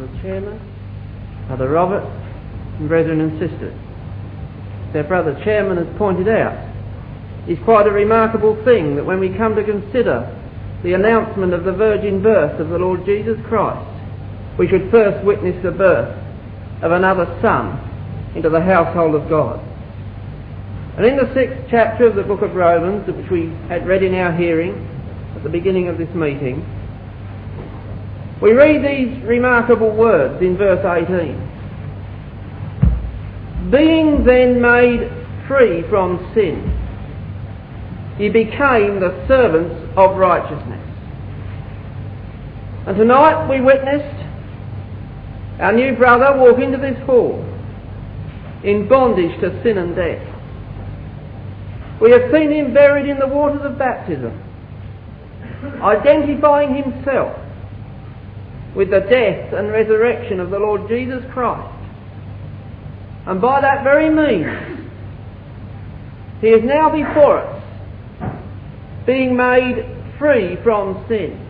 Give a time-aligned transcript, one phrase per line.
[0.00, 2.04] Brother Chairman, Brother Robert,
[2.78, 3.76] and brethren and sisters.
[4.94, 6.56] As Brother Chairman has pointed out,
[7.46, 10.24] it's quite a remarkable thing that when we come to consider
[10.82, 13.84] the announcement of the virgin birth of the Lord Jesus Christ,
[14.58, 16.16] we should first witness the birth
[16.82, 17.76] of another son
[18.34, 19.60] into the household of God.
[20.96, 24.14] And in the sixth chapter of the book of Romans, which we had read in
[24.14, 24.80] our hearing
[25.36, 26.64] at the beginning of this meeting,
[28.42, 31.50] we read these remarkable words in verse 18.
[33.70, 35.10] Being then made
[35.46, 36.76] free from sin,
[38.16, 40.86] he became the servants of righteousness.
[42.86, 44.24] And tonight we witnessed
[45.60, 47.44] our new brother walk into this hall
[48.64, 50.26] in bondage to sin and death.
[52.00, 54.32] We have seen him buried in the waters of baptism,
[55.82, 57.36] identifying himself
[58.74, 61.76] with the death and resurrection of the Lord Jesus Christ.
[63.26, 64.80] And by that very means,
[66.40, 67.62] he is now before us,
[69.06, 69.84] being made
[70.18, 71.46] free from sin.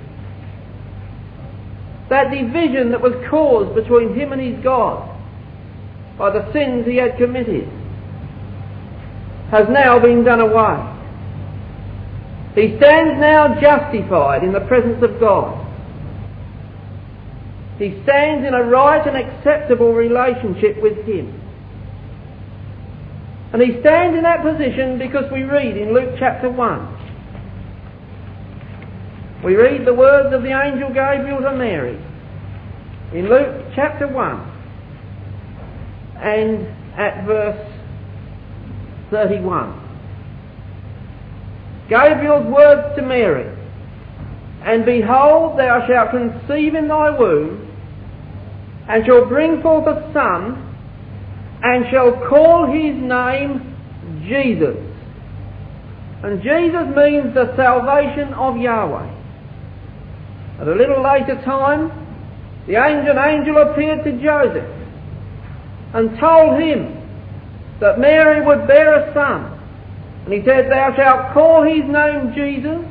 [2.09, 5.07] That division that was caused between him and his God
[6.19, 7.69] by the sins he had committed
[9.51, 10.97] has now been done away.
[12.55, 15.59] He stands now justified in the presence of God.
[17.81, 21.41] He stands in a right and acceptable relationship with Him.
[23.55, 26.97] And he stands in that position because we read in Luke chapter 1.
[29.45, 31.98] We read the words of the angel Gabriel to Mary
[33.14, 34.50] in Luke chapter 1
[36.19, 37.67] and at verse
[39.11, 39.89] 31.
[41.89, 43.48] Gabriel's words to Mary,
[44.62, 47.59] And behold, thou shalt conceive in thy womb,
[48.91, 50.67] and shall bring forth a son,
[51.63, 53.63] and shall call his name
[54.27, 54.77] Jesus.
[56.25, 59.06] And Jesus means the salvation of Yahweh.
[60.61, 61.89] At a little later time,
[62.67, 64.69] the angel, angel appeared to Joseph
[65.95, 66.99] and told him
[67.79, 69.56] that Mary would bear a son.
[70.25, 72.84] And he said, Thou shalt call his name Jesus,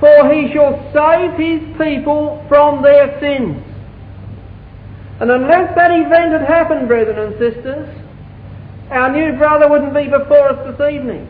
[0.00, 3.71] for he shall save his people from their sins.
[5.20, 7.88] And unless that event had happened, brethren and sisters,
[8.90, 11.28] our new brother wouldn't be before us this evening.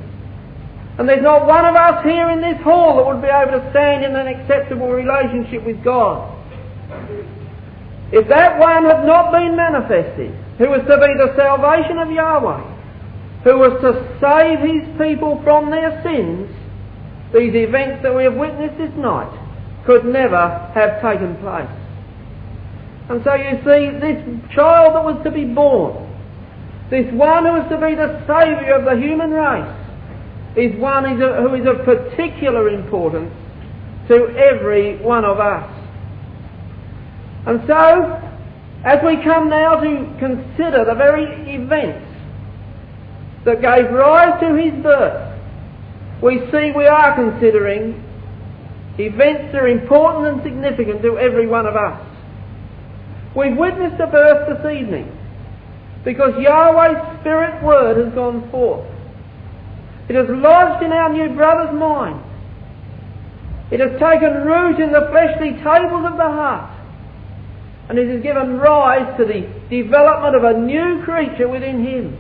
[0.99, 3.71] And there's not one of us here in this hall that would be able to
[3.71, 6.29] stand in an acceptable relationship with God.
[8.13, 12.61] If that one had not been manifested, who was to be the salvation of Yahweh,
[13.45, 16.51] who was to save his people from their sins,
[17.33, 19.33] these events that we have witnessed this night
[19.87, 21.82] could never have taken place.
[23.09, 24.23] And so you see, this
[24.55, 26.09] child that was to be born,
[26.91, 29.83] this one who was to be the saviour of the human race,
[30.57, 33.33] is one who is of particular importance
[34.09, 35.69] to every one of us.
[37.47, 38.21] And so,
[38.85, 42.07] as we come now to consider the very events
[43.45, 45.41] that gave rise to his birth,
[46.23, 48.05] we see we are considering
[48.99, 52.12] events that are important and significant to every one of us.
[53.35, 55.11] We've witnessed a birth this evening
[56.05, 58.87] because Yahweh's Spirit word has gone forth.
[60.09, 62.23] It has lodged in our new brother's mind.
[63.71, 66.79] It has taken root in the fleshly tables of the heart.
[67.89, 72.19] And it has given rise to the development of a new creature within him.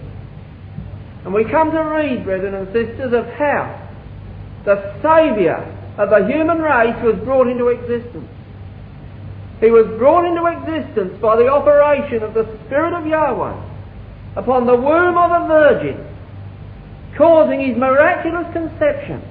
[1.24, 3.90] And we come to read, brethren and sisters, of how
[4.64, 5.60] the Saviour
[5.98, 8.28] of the human race was brought into existence.
[9.62, 13.54] He was brought into existence by the operation of the Spirit of Yahweh
[14.34, 16.02] upon the womb of a virgin,
[17.16, 19.22] causing his miraculous conception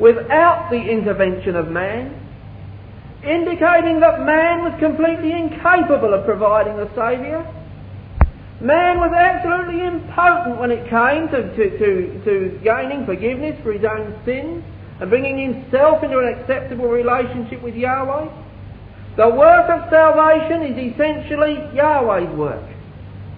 [0.00, 2.08] without the intervention of man,
[3.22, 7.44] indicating that man was completely incapable of providing the Saviour.
[8.62, 13.84] Man was absolutely impotent when it came to, to, to, to gaining forgiveness for his
[13.84, 14.64] own sins
[15.00, 18.48] and bringing himself into an acceptable relationship with Yahweh.
[19.16, 22.62] The work of salvation is essentially Yahweh's work.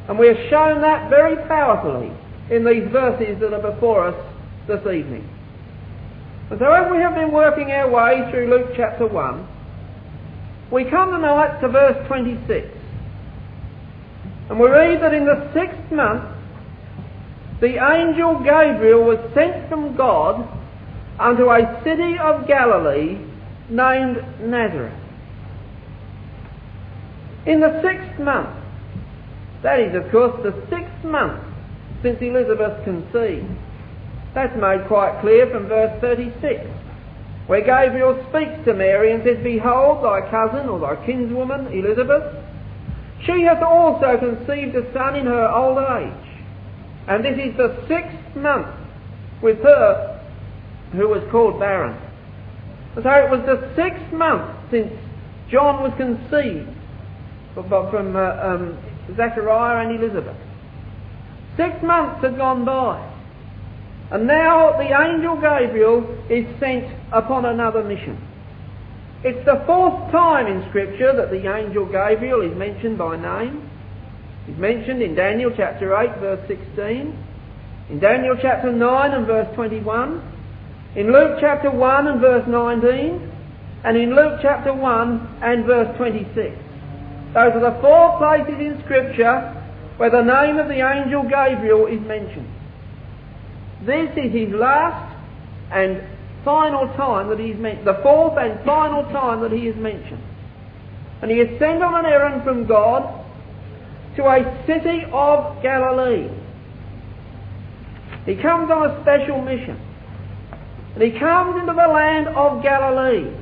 [0.08, 2.12] And we have shown that very powerfully
[2.50, 4.34] in these verses that are before us
[4.66, 5.26] this evening.
[6.50, 9.48] And so as we have been working our way through Luke chapter 1,
[10.70, 12.68] we come tonight to verse 26.
[14.50, 16.28] And we read that in the sixth month,
[17.60, 20.46] the angel Gabriel was sent from God
[21.18, 23.18] unto a city of Galilee
[23.70, 25.01] named Nazareth
[27.46, 28.50] In the sixth month,
[29.62, 31.42] that is, of course, the sixth month
[32.02, 33.46] since Elizabeth conceived.
[34.34, 36.66] That's made quite clear from verse 36,
[37.46, 42.22] where Gabriel speaks to Mary and says, Behold, thy cousin or thy kinswoman Elizabeth,
[43.24, 46.28] she hath also conceived a son in her old age.
[47.08, 48.68] And this is the sixth month
[49.42, 50.20] with her
[50.92, 51.98] who was called barren.
[52.94, 54.92] So it was the sixth month since
[55.50, 56.68] John was conceived
[57.54, 58.78] from uh, um,
[59.16, 60.36] Zechariah and Elizabeth.
[61.56, 63.12] Six months had gone by.
[64.10, 68.20] And now the angel Gabriel is sent upon another mission.
[69.24, 73.70] It's the fourth time in Scripture that the angel Gabriel is mentioned by name.
[74.46, 77.24] He's mentioned in Daniel chapter 8 verse 16,
[77.90, 80.32] in Daniel chapter 9 and verse 21,
[80.96, 83.32] in Luke chapter 1 and verse 19,
[83.84, 86.56] and in Luke chapter 1 and verse 26.
[87.34, 89.58] Those are the four places in Scripture
[89.96, 92.48] where the name of the angel Gabriel is mentioned.
[93.86, 95.16] This is his last
[95.70, 96.02] and
[96.44, 100.22] final time that he is mentioned, the fourth and final time that he is mentioned.
[101.22, 103.24] And he is sent on an errand from God
[104.16, 106.28] to a city of Galilee.
[108.26, 109.80] He comes on a special mission.
[110.94, 113.32] And he comes into the land of Galilee.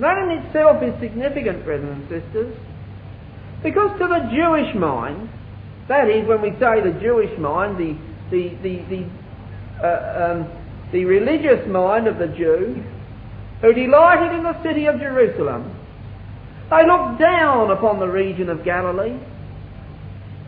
[0.00, 2.54] That in itself is significant, brethren and sisters,
[3.62, 5.30] because to the Jewish mind,
[5.88, 7.96] that is, when we say the Jewish mind, the,
[8.30, 9.06] the, the, the,
[9.82, 10.48] uh, um,
[10.92, 12.82] the religious mind of the Jew,
[13.62, 15.74] who delighted in the city of Jerusalem,
[16.68, 19.18] they looked down upon the region of Galilee.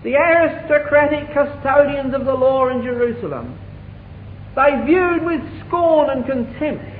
[0.02, 3.58] The aristocratic custodians of the law in Jerusalem,
[4.54, 6.97] they viewed with scorn and contempt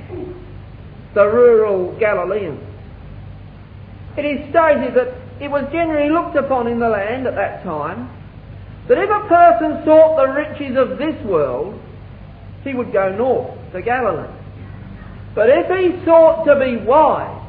[1.13, 2.63] the rural Galileans.
[4.17, 8.09] It is stated that it was generally looked upon in the land at that time
[8.87, 11.79] that if a person sought the riches of this world,
[12.63, 14.33] he would go north to Galilee.
[15.35, 17.39] But if he sought to be wise,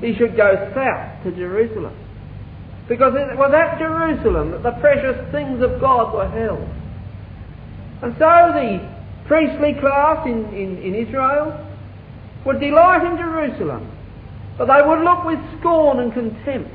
[0.00, 1.94] he should go south to Jerusalem.
[2.88, 6.68] Because it was at Jerusalem that the precious things of God were held.
[8.02, 8.80] And so the
[9.26, 11.68] priestly class in, in, in Israel
[12.44, 13.90] would delight in Jerusalem,
[14.58, 16.74] but they would look with scorn and contempt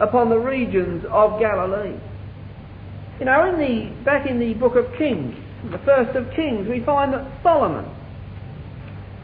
[0.00, 1.98] upon the regions of Galilee.
[3.18, 5.36] You know, in the, back in the book of Kings,
[5.70, 7.86] the first of Kings, we find that Solomon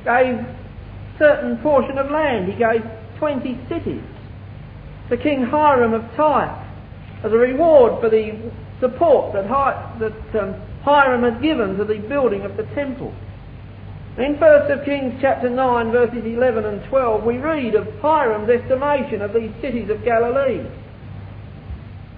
[0.04, 0.38] gave
[1.18, 2.50] certain portion of land.
[2.50, 2.82] He gave
[3.18, 4.02] 20 cities
[5.10, 6.66] to King Hiram of Tyre
[7.22, 11.98] as a reward for the support that, Hi- that um, Hiram had given to the
[12.08, 13.14] building of the temple.
[14.20, 19.32] In 1 Kings chapter 9 verses 11 and 12 we read of Hiram's estimation of
[19.32, 20.60] these cities of Galilee.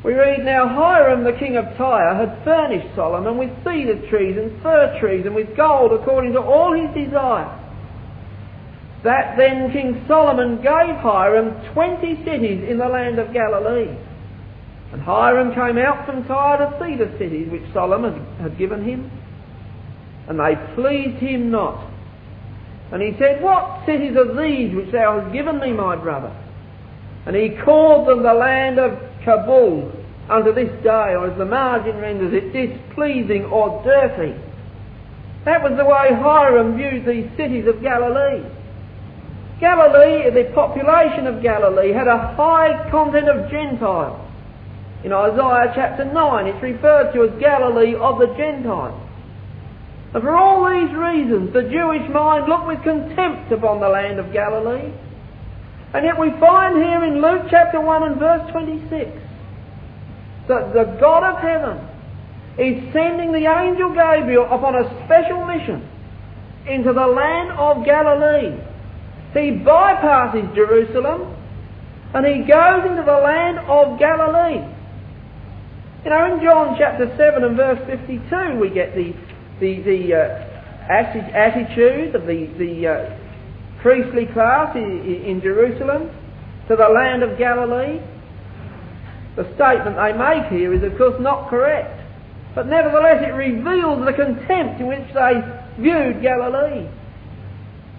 [0.03, 4.61] We read, Now Hiram the king of Tyre had furnished Solomon with cedar trees and
[4.63, 7.47] fir trees and with gold according to all his desire.
[9.05, 13.97] That then King Solomon gave Hiram twenty cities in the land of Galilee.
[14.91, 19.09] And Hiram came out from Tyre to see the cities which Solomon had given him.
[20.27, 21.92] And they pleased him not.
[22.93, 26.31] And he said, What cities are these which thou hast given me, my brother?
[27.25, 29.91] And he called them the land of Cabul
[30.29, 34.39] unto this day, or as the margin renders it, displeasing or dirty.
[35.45, 38.45] That was the way Hiram viewed these cities of Galilee.
[39.59, 44.21] Galilee, the population of Galilee, had a high content of Gentiles.
[45.03, 49.01] In Isaiah chapter 9, it's referred to as Galilee of the Gentiles.
[50.15, 54.33] And for all these reasons, the Jewish mind looked with contempt upon the land of
[54.33, 54.93] Galilee.
[55.95, 59.11] And yet we find here in Luke chapter 1 and verse 26
[60.49, 61.79] that the God of heaven
[62.59, 65.89] is sending the angel Gabriel upon a special mission
[66.67, 68.59] into the land of Galilee
[69.33, 71.35] he bypasses Jerusalem
[72.15, 74.61] and he goes into the land of Galilee.
[76.05, 79.15] You know, in John chapter 7 and verse 52, we get the,
[79.63, 80.53] the, the uh,
[80.91, 83.19] attitude of the, the uh,
[83.81, 86.11] priestly class in, Jerusalem
[86.67, 88.03] to the land of Galilee.
[89.37, 91.95] The statement they make here is, of course, not correct.
[92.55, 95.41] But nevertheless, it reveals the contempt in which they
[95.79, 96.91] viewed Galilee.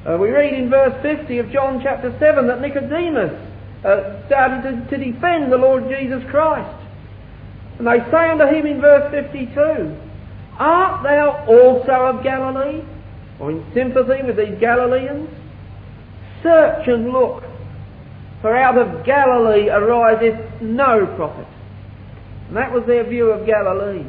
[0.05, 3.33] Uh, we read in verse 50 of John chapter 7 that Nicodemus
[3.87, 6.75] uh, started to, to defend the Lord Jesus Christ.
[7.79, 10.02] And they say unto him in verse 52,
[10.59, 12.83] Art thou also of Galilee?
[13.39, 15.29] Or in sympathy with these Galileans?
[16.41, 17.43] Search and look,
[18.41, 21.47] For out of Galilee ariseth no prophet.
[22.47, 24.05] And that was their view of Galilee.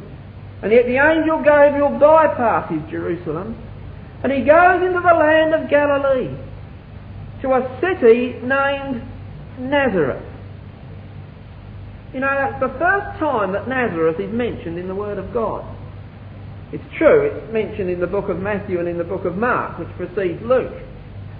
[0.61, 3.55] And yet the angel Gabriel bypasses Jerusalem
[4.25, 6.35] and he goes into the land of Galilee
[7.43, 9.03] to a city named
[9.59, 10.25] Nazareth.
[12.11, 15.63] You know, that's the first time that Nazareth is mentioned in the Word of God.
[16.71, 19.77] It's true, it's mentioned in the book of Matthew and in the book of Mark,
[19.77, 20.73] which precedes Luke.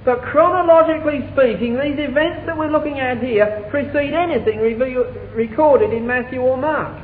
[0.06, 4.62] But chronologically speaking, these events that we're looking at here precede anything
[5.34, 7.02] recorded in Matthew or Mark.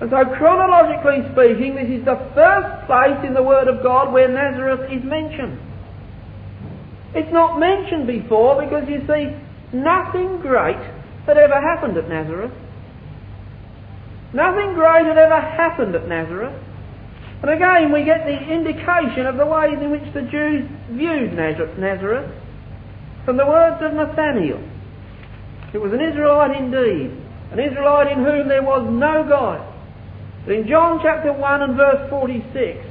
[0.00, 4.28] And so chronologically speaking, this is the first place in the Word of God where
[4.28, 5.58] Nazareth is mentioned.
[7.14, 9.34] It's not mentioned before because you see,
[9.74, 10.78] nothing great
[11.26, 12.52] had ever happened at Nazareth.
[14.32, 16.54] Nothing great had ever happened at Nazareth.
[17.40, 22.34] And again, we get the indication of the ways in which the Jews viewed Nazareth
[23.24, 24.58] from the words of Nathanael.
[25.72, 27.14] It was an Israelite indeed,
[27.52, 29.62] an Israelite in whom there was no God.
[30.44, 32.86] But in John chapter 1 and verse 46,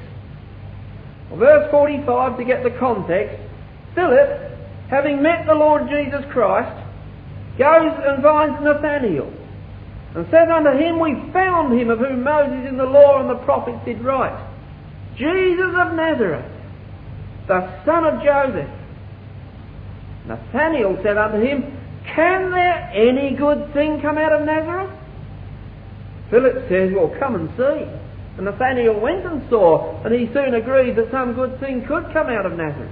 [1.31, 3.35] or verse 45 to get the context,
[3.95, 4.57] Philip,
[4.89, 6.85] having met the Lord Jesus Christ,
[7.57, 9.33] goes and finds Nathanael
[10.15, 13.43] and said unto him, We found him of whom Moses in the law and the
[13.45, 14.37] prophets did write,
[15.17, 16.51] Jesus of Nazareth,
[17.47, 18.69] the son of Joseph.
[20.27, 21.63] Nathanael said unto him,
[22.15, 24.91] Can there any good thing come out of Nazareth?
[26.29, 27.85] Philip says, Well, come and see.
[28.37, 32.27] And Nathanael went and saw, and he soon agreed that some good thing could come
[32.27, 32.91] out of Nazareth.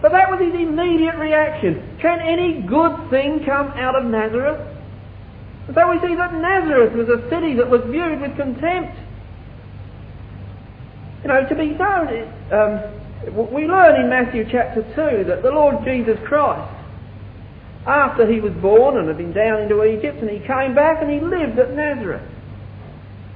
[0.00, 1.98] But that was his immediate reaction.
[2.00, 4.77] Can any good thing come out of Nazareth?
[5.74, 8.96] So we see that Nazareth was a city that was viewed with contempt.
[11.22, 15.84] You know, to be known, um, we learn in Matthew chapter 2 that the Lord
[15.84, 16.72] Jesus Christ,
[17.86, 21.10] after he was born and had been down into Egypt, and he came back and
[21.10, 22.26] he lived at Nazareth.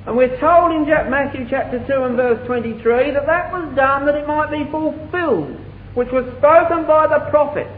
[0.06, 4.14] And we're told in Matthew chapter 2 and verse 23 that that was done that
[4.14, 5.60] it might be fulfilled,
[5.94, 7.70] which was spoken by the prophets.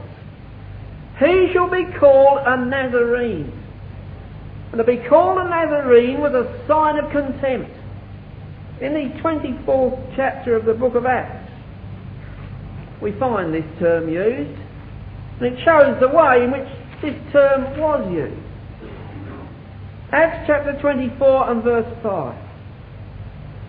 [1.18, 3.63] He shall be called a Nazarene
[4.75, 7.71] and to be called a Nazarene was a sign of contempt.
[8.81, 11.49] In the 24th chapter of the book of Acts,
[13.00, 14.61] we find this term used,
[15.38, 16.66] and it shows the way in which
[17.00, 18.35] this term was used.
[20.11, 22.35] Acts chapter 24 and verse 5.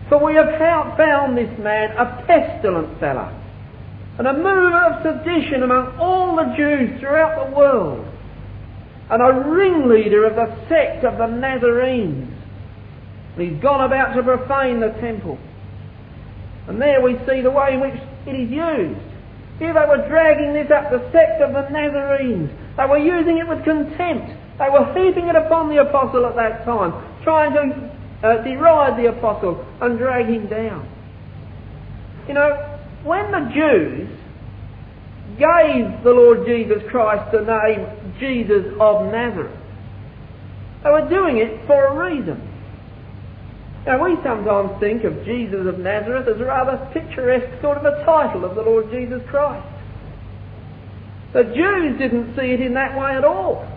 [0.09, 3.29] For we have found this man a pestilent fellow,
[4.17, 8.11] and a mover of sedition among all the Jews throughout the world
[9.09, 12.31] and a ringleader of the sect of the Nazarenes.
[13.37, 15.37] He's gone about to profane the temple.
[16.67, 19.15] And there we see the way in which it is used.
[19.59, 22.49] Here they were dragging this up, the sect of the Nazarenes.
[22.77, 24.33] They were using it with contempt.
[24.57, 26.91] They were heaping it upon the apostle at that time,
[27.23, 30.89] trying to uh, deride the apostle and drag him down.
[32.27, 34.09] You know, when the Jews
[35.37, 39.59] gave the Lord Jesus Christ the name Jesus of Nazareth.
[40.83, 42.51] They were doing it for a reason.
[43.85, 48.03] Now, we sometimes think of Jesus of Nazareth as a rather picturesque sort of a
[48.03, 49.67] title of the Lord Jesus Christ.
[51.33, 53.67] The Jews didn't see it in that way at all.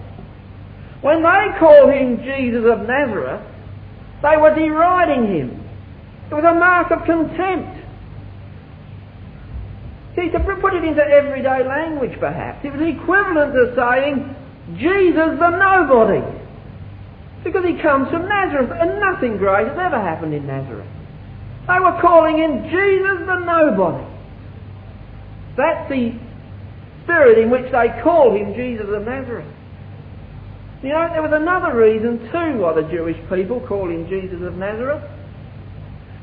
[1.03, 3.43] When they called him Jesus of Nazareth,
[4.23, 5.69] they were deriding him.
[6.31, 7.78] It was a mark of contempt.
[10.19, 14.35] See, to put it into everyday language perhaps, it was equivalent to saying,
[14.75, 16.27] Jesus the nobody.
[17.45, 20.91] Because he comes from Nazareth and nothing great has ever happened in Nazareth.
[21.69, 24.05] They were calling him Jesus the nobody.
[25.57, 26.19] That's the
[27.05, 29.47] spirit in which they call him Jesus of Nazareth.
[30.83, 34.57] You know, there was another reason too why the Jewish people call him Jesus of
[34.57, 35.03] Nazareth.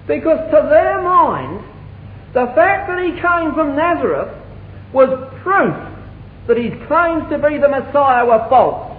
[0.05, 1.63] Because to their mind,
[2.35, 4.27] the fact that he came from Nazareth
[4.91, 5.07] was
[5.41, 5.71] proof
[6.51, 8.91] that his claims to be the Messiah were false.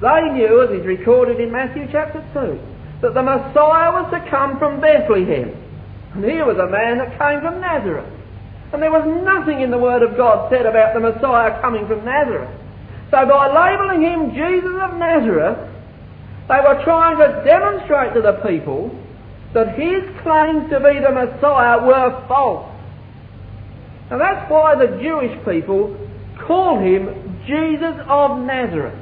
[0.00, 4.58] They knew, as is recorded in Matthew chapter 2, that the Messiah was to come
[4.58, 5.52] from Bethlehem.
[6.16, 8.08] And here was a man that came from Nazareth.
[8.72, 12.04] And there was nothing in the Word of God said about the Messiah coming from
[12.08, 12.56] Nazareth.
[13.12, 15.60] So by labelling him Jesus of Nazareth,
[16.48, 18.96] they were trying to demonstrate to the people
[19.54, 22.68] that his claims to be the Messiah were false.
[24.10, 25.96] And that's why the Jewish people
[26.46, 28.98] call him Jesus of Nazareth.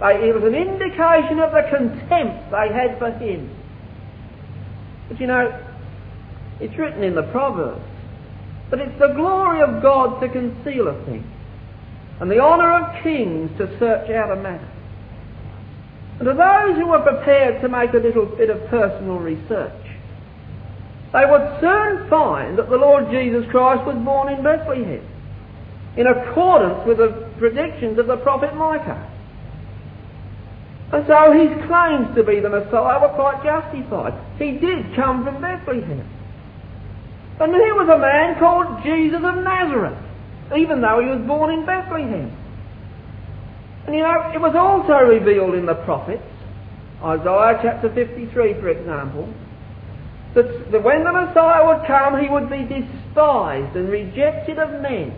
[0.00, 3.50] They, it was an indication of the contempt they had for him.
[5.08, 5.64] But you know,
[6.60, 7.84] it's written in the Proverbs
[8.70, 11.24] that it's the glory of God to conceal a thing.
[12.20, 14.68] and the honour of kings to search out a matter.
[16.18, 19.72] And to those who were prepared to make a little bit of personal research,
[21.12, 25.00] they would soon find that the Lord Jesus Christ was born in Bethlehem,
[25.96, 29.14] in accordance with the predictions of the prophet Micah.
[30.92, 34.14] And so his claims to be the Messiah were quite justified.
[34.38, 36.08] He did come from Bethlehem.
[37.40, 39.98] And here was a man called Jesus of Nazareth,
[40.56, 42.34] even though he was born in Bethlehem.
[43.88, 46.20] And you know, it was also revealed in the prophets,
[47.02, 49.32] Isaiah chapter 53 for example,
[50.34, 55.16] that, that when the Messiah would come, he would be despised and rejected of men.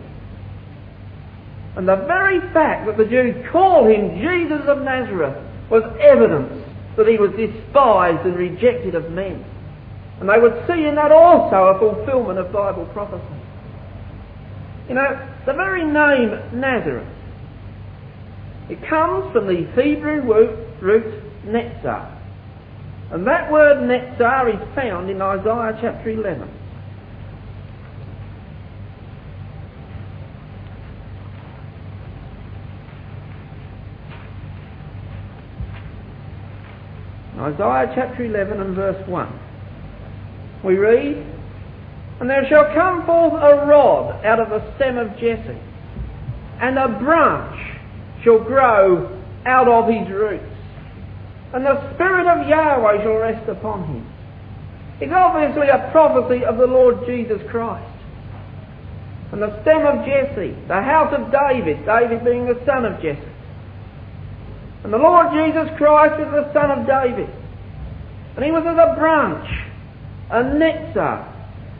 [1.75, 5.35] And the very fact that the Jews call him Jesus of Nazareth
[5.69, 9.43] was evidence that he was despised and rejected of men.
[10.21, 13.35] And they would see in that also a fulfilment of Bible prophecy.
[14.87, 17.17] You know, the very name Nazareth,
[18.69, 20.21] it comes from the Hebrew
[20.81, 22.17] root, Netzar.
[23.11, 26.49] And that word Netzar is found in Isaiah chapter 11.
[37.41, 39.39] Isaiah chapter 11 and verse 1.
[40.63, 41.17] We read,
[42.19, 45.59] And there shall come forth a rod out of the stem of Jesse,
[46.61, 47.80] and a branch
[48.23, 50.51] shall grow out of his roots
[51.53, 54.07] and the Spirit of Yahweh shall rest upon him.
[55.01, 57.87] It's obviously a prophecy of the Lord Jesus Christ.
[59.31, 63.21] And the stem of Jesse, the house of David, David being the son of Jesse.
[64.83, 67.29] And the Lord Jesus Christ is the son of David.
[68.35, 69.49] And he was as a branch,
[70.29, 71.27] a netzar,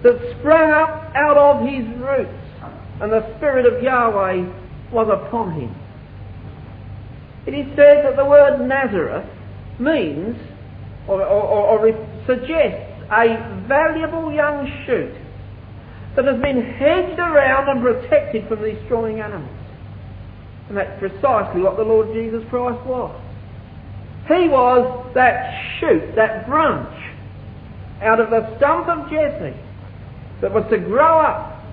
[0.03, 2.31] that sprang up out of his roots.
[2.99, 5.75] And the Spirit of Yahweh was upon him.
[7.45, 9.27] It is said that the word Nazareth
[9.79, 10.37] means
[11.07, 15.13] or, or, or, suggests a valuable young shoot
[16.15, 19.49] that has been hedged around and protected from these strolling animals.
[20.67, 23.19] And that's precisely what the Lord Jesus Christ was.
[24.27, 26.95] He was that shoot, that branch
[28.01, 29.57] out of the stump of Jesse
[30.41, 31.63] that was to grow up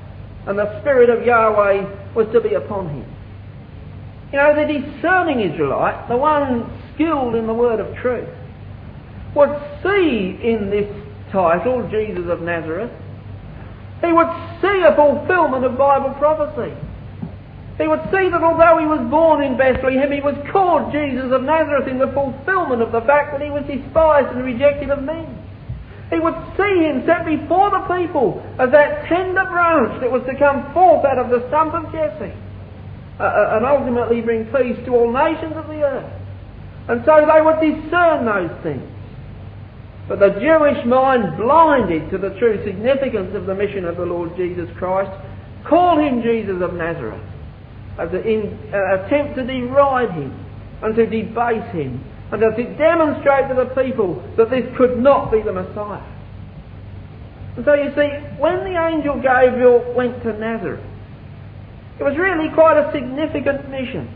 [0.47, 3.18] and the Spirit of Yahweh was to be upon him.
[4.33, 8.29] You know, the discerning Israelite, the one skilled in the word of truth,
[9.35, 10.89] would see in this
[11.33, 12.93] title, Jesus of Nazareth,
[14.05, 14.29] he would
[14.61, 16.77] see a fulfilment of Bible prophecy.
[17.81, 21.43] He would see that although he was born in Bethlehem, he was called Jesus of
[21.43, 25.25] Nazareth in the fulfilment of the fact that he was despised and rejected of men.
[26.11, 30.37] He would see him set before the people as that tender branch that was to
[30.37, 32.35] come forth out of the stump of Jesse
[33.19, 36.13] uh, and ultimately bring peace to all nations of the earth.
[36.89, 38.89] And so they would discern those things.
[40.09, 44.35] But the Jewish mind, blinded to the true significance of the mission of the Lord
[44.37, 45.11] Jesus Christ,
[45.69, 47.21] called him Jesus of Nazareth
[47.99, 50.33] as an uh, attempt to deride him
[50.83, 55.43] and to debase him and to demonstrate to the people that this could not be
[55.43, 56.05] the Messiah.
[57.57, 60.85] And so you see, when the angel Gabriel went to Nazareth,
[61.99, 64.09] it was really quite a significant mission.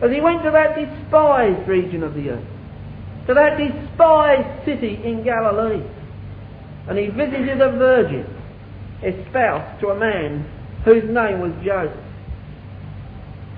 [0.00, 2.46] As he went to that despised region of the earth,
[3.26, 5.84] to that despised city in Galilee,
[6.88, 8.26] and he visited a virgin,
[9.02, 10.44] espoused to a man
[10.84, 11.96] whose name was Joseph.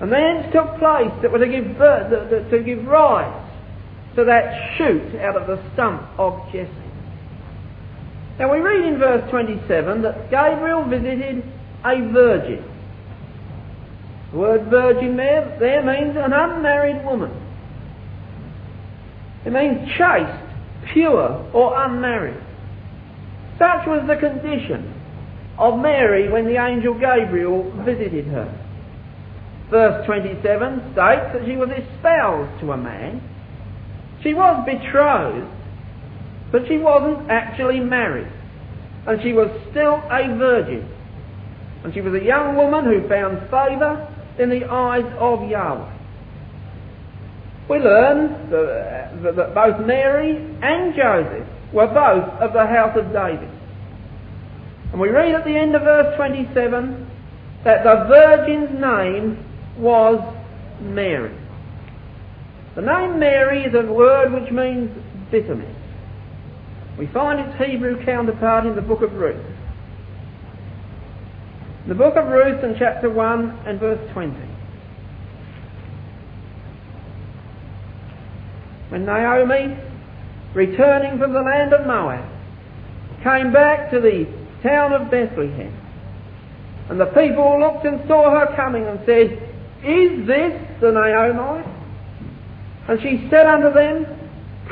[0.01, 3.40] And then took place that was to give birth, to give rise
[4.17, 6.71] to that shoot out of the stump of Jesse.
[8.38, 11.45] Now we read in verse 27 that Gabriel visited
[11.85, 12.74] a virgin.
[14.35, 17.31] The word virgin there, there means an unmarried woman.
[19.47, 20.42] It means chaste,
[20.92, 22.42] pure, or unmarried.
[23.61, 24.92] Such was the condition
[25.57, 28.51] of Mary when the angel Gabriel visited her.
[29.70, 33.23] Verse 27 states that she was espoused to a man.
[34.25, 35.47] She was betrothed,
[36.51, 38.33] but she wasn't actually married.
[39.07, 40.90] And she was still a virgin.
[41.85, 45.92] And she was a young woman who found favour in the eyes of Yahweh.
[47.68, 53.51] We learn that, both Mary and Joseph were both of the house of David.
[54.92, 57.11] And we read at the end of verse 27
[57.64, 59.44] that the virgin's name
[59.79, 60.20] was
[60.81, 61.37] Mary.
[62.75, 64.90] The name Mary is a word which means
[65.31, 65.77] bitterness.
[66.99, 69.54] We find its Hebrew counterpart in the book of Ruth.
[71.87, 74.33] The book of Ruth in chapter 1 and verse 20.
[78.88, 79.77] When Naomi,
[80.55, 82.25] returning from the land of Moab,
[83.23, 84.25] came back to the
[84.62, 85.79] town of Bethlehem,
[86.88, 89.33] and the people looked and saw her coming and said,
[89.85, 91.66] Is this the Naomi?
[92.88, 94.07] And she said unto them,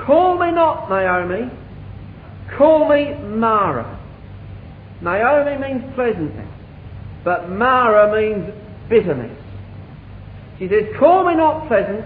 [0.06, 1.50] Call me not Naomi,
[2.56, 3.98] call me Mara.
[5.02, 6.51] Naomi means pleasantness
[7.24, 8.52] but Mara means
[8.88, 9.38] bitterness.
[10.58, 12.04] She says, Call me not pleasant,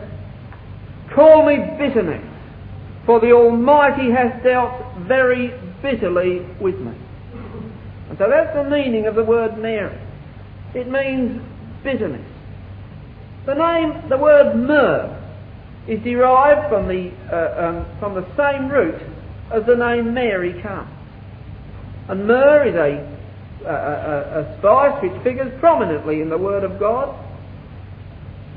[1.15, 2.25] call me bitterness,
[3.05, 4.73] for the Almighty hath dealt
[5.07, 5.49] very
[5.83, 6.95] bitterly with me.
[8.09, 9.99] And so that's the meaning of the word Mary.
[10.75, 11.41] It means
[11.83, 12.27] bitterness.
[13.47, 15.23] The name, the word myrrh,
[15.89, 19.01] is derived from the, uh, um, from the same root
[19.53, 20.91] as the name Mary comes.
[22.09, 23.16] And myrrh is a,
[23.65, 27.23] a, a, spice which figures prominently in the Word of God.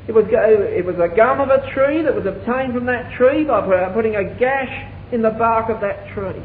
[0.07, 3.43] It was, it was a gum of a tree that was obtained from that tree
[3.43, 6.41] by uh, putting a gash in the bark of that tree.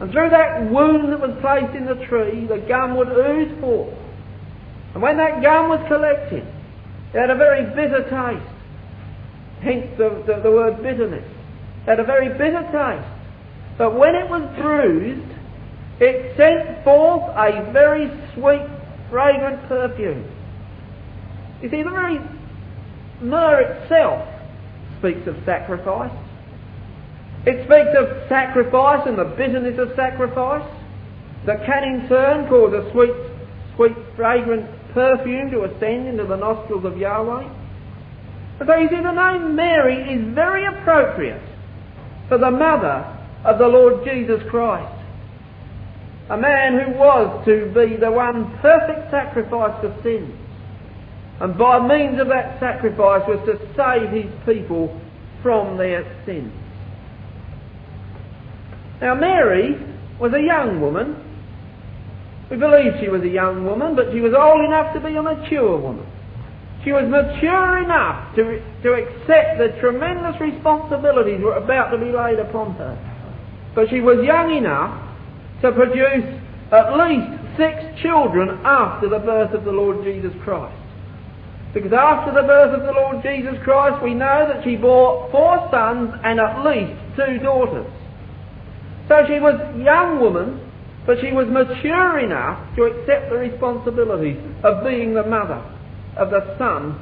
[0.00, 3.94] And through that wound that was placed in the tree, the gum would ooze forth.
[4.94, 6.42] And when that gum was collected,
[7.12, 8.56] it had a very bitter taste.
[9.60, 11.28] Hence the, the, the word bitterness.
[11.82, 13.20] It had a very bitter taste.
[13.76, 15.39] But when it was bruised,
[16.00, 18.66] it sent forth a very sweet,
[19.10, 20.24] fragrant perfume.
[21.62, 22.18] You see, the very
[23.20, 24.26] myrrh itself
[24.98, 26.16] speaks of sacrifice.
[27.44, 30.68] It speaks of sacrifice and the bitterness of sacrifice
[31.46, 33.12] that can in turn cause a sweet,
[33.76, 37.48] sweet, fragrant perfume to ascend into the nostrils of Yahweh.
[38.66, 41.42] So you see, the name Mary is very appropriate
[42.28, 43.04] for the mother
[43.44, 44.99] of the Lord Jesus Christ.
[46.30, 50.32] A man who was to be the one perfect sacrifice for sins.
[51.40, 54.94] And by means of that sacrifice was to save his people
[55.42, 56.52] from their sins.
[59.00, 59.74] Now, Mary
[60.20, 61.16] was a young woman.
[62.48, 65.22] We believe she was a young woman, but she was old enough to be a
[65.22, 66.06] mature woman.
[66.84, 72.38] She was mature enough to, to accept the tremendous responsibilities were about to be laid
[72.38, 72.94] upon her.
[73.74, 75.09] But she was young enough
[75.62, 76.24] to produce
[76.72, 80.76] at least six children after the birth of the Lord Jesus Christ.
[81.74, 85.68] Because after the birth of the Lord Jesus Christ, we know that she bore four
[85.70, 87.86] sons and at least two daughters.
[89.08, 90.60] So she was a young woman,
[91.06, 95.62] but she was mature enough to accept the responsibility of being the mother
[96.16, 96.98] of the Son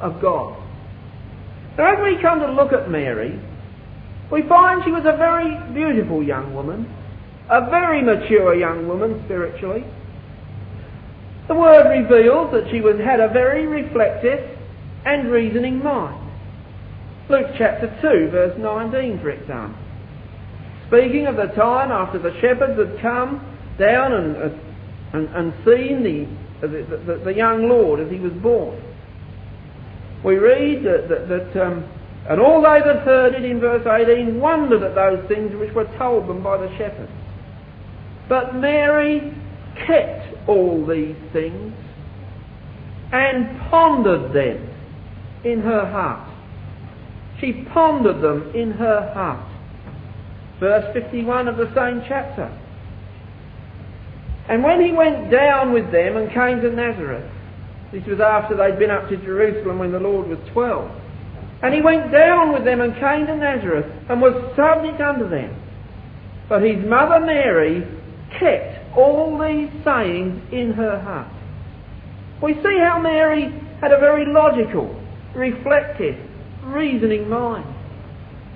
[0.00, 0.56] of God.
[1.78, 3.38] Now, as we come to look at Mary,
[4.30, 6.84] we find she was a very beautiful young woman,
[7.50, 9.84] a very mature young woman spiritually.
[11.48, 14.58] The word reveals that she was, had a very reflective
[15.04, 16.30] and reasoning mind.
[17.28, 19.80] Luke chapter 2, verse 19, for example
[20.90, 23.38] speaking of the time after the shepherds had come
[23.78, 24.36] down and,
[25.14, 26.26] and, and seen the,
[26.66, 28.82] the, the, the, young Lord as he was born.
[30.24, 31.88] We read that, that, that um,
[32.28, 35.88] and all they that heard it in verse 18 wondered at those things which were
[35.96, 37.12] told them by the shepherds.
[38.30, 39.34] But Mary
[39.86, 41.74] kept all these things
[43.12, 44.70] and pondered them
[45.44, 46.28] in her heart.
[47.40, 49.50] She pondered them in her heart
[50.60, 52.54] verse 51 of the same chapter.
[54.48, 57.28] And when he went down with them and came to Nazareth,
[57.92, 60.90] this was after they'd been up to Jerusalem when the Lord was 12.
[61.62, 65.56] And he went down with them and came to Nazareth and was subject unto them.
[66.48, 67.86] But his mother Mary
[68.40, 71.30] kept all these sayings in her heart.
[72.42, 74.88] We see how Mary had a very logical,
[75.34, 76.16] reflective,
[76.64, 77.66] reasoning mind.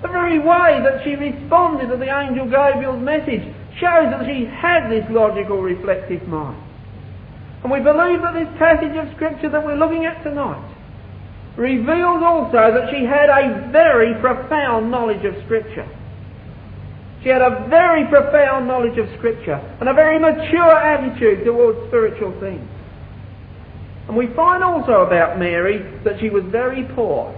[0.01, 3.45] The very way that she responded to the angel Gabriel's message
[3.79, 6.61] shows that she had this logical, reflective mind.
[7.63, 10.61] And we believe that this passage of Scripture that we're looking at tonight
[11.57, 15.87] reveals also that she had a very profound knowledge of Scripture.
[17.25, 22.39] She had a very profound knowledge of Scripture and a very mature attitude towards spiritual
[22.39, 22.69] things.
[24.07, 27.33] And we find also about Mary that she was very poor.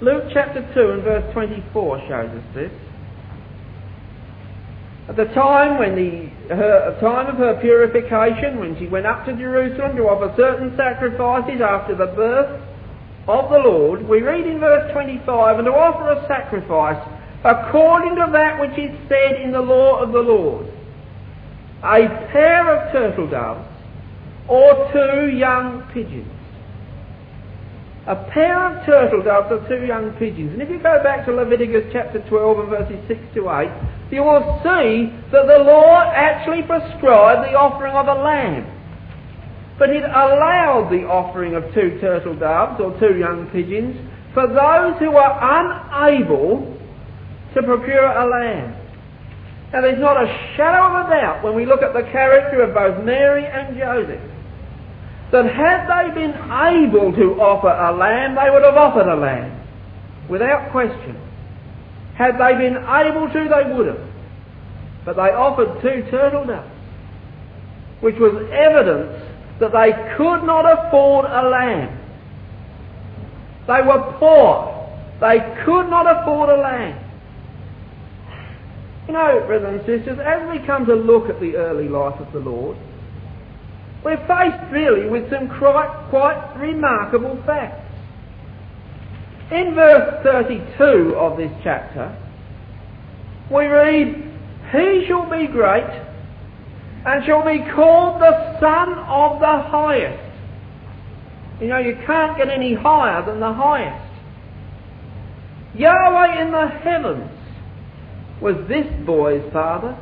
[0.00, 2.72] Luke chapter 2 and verse 24 shows us this.
[5.10, 9.36] At the time when the her, time of her purification, when she went up to
[9.36, 12.58] Jerusalem to offer certain sacrifices after the birth
[13.28, 18.28] of the Lord, we read in verse 25, and to offer a sacrifice according to
[18.32, 20.66] that which is said in the law of the Lord,
[21.82, 23.66] a pair of turtle doves
[24.48, 26.30] or two young pigeons.
[28.06, 30.52] a pair of turtle doves or two young pigeons.
[30.52, 33.70] And if you go back to Leviticus chapter 12 and verses 6 to 8,
[34.10, 38.66] you will see that the law actually prescribed the offering of a lamb.
[39.78, 43.94] But it allowed the offering of two turtle doves or two young pigeons
[44.34, 46.69] for those who were unable
[47.54, 48.76] to procure a lamb.
[49.72, 52.74] Now there's not a shadow of a doubt when we look at the character of
[52.74, 54.20] both Mary and Joseph
[55.32, 59.56] that had they been able to offer a lamb, they would have offered a lamb.
[60.28, 61.16] Without question.
[62.16, 64.10] Had they been able to, they would have.
[65.04, 66.68] But they offered two turtle doves,
[68.00, 69.24] which was evidence
[69.60, 71.96] that they could not afford a lamb.
[73.66, 74.76] They were poor.
[75.20, 76.99] They could not afford a lamb.
[79.10, 82.32] You know, brothers and sisters, as we come to look at the early life of
[82.32, 82.76] the Lord,
[84.04, 87.92] we're faced really with some quite, quite remarkable facts.
[89.50, 92.16] In verse 32 of this chapter,
[93.50, 94.14] we read,
[94.70, 95.90] He shall be great
[97.04, 100.22] and shall be called the Son of the Highest.
[101.60, 104.06] You know, you can't get any higher than the highest.
[105.74, 107.39] Yahweh in the heavens
[108.40, 109.96] was this boy's father.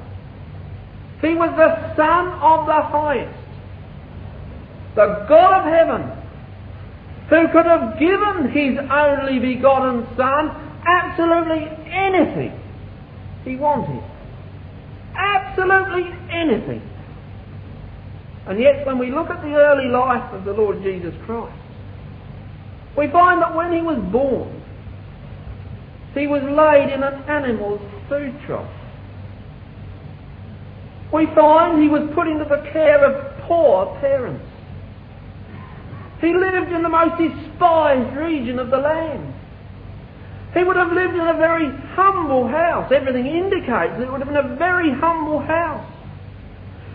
[1.21, 3.49] He was the Son of the Highest
[4.99, 6.11] the God of heaven,
[7.31, 10.51] who could have given his only begotten Son
[10.85, 12.51] absolutely anything
[13.45, 14.03] he wanted.
[15.15, 16.83] Absolutely anything.
[18.49, 21.55] And yet, when we look at the early life of the Lord Jesus Christ,
[22.97, 24.51] we find that when he was born,
[26.15, 28.35] he was laid in an animal's food.
[31.13, 34.45] We find he was put into the care of poor parents.
[36.21, 39.35] He lived in the most despised region of the land.
[40.55, 42.91] He would have lived in a very humble house.
[42.91, 45.87] Everything indicates that it would have been a very humble house.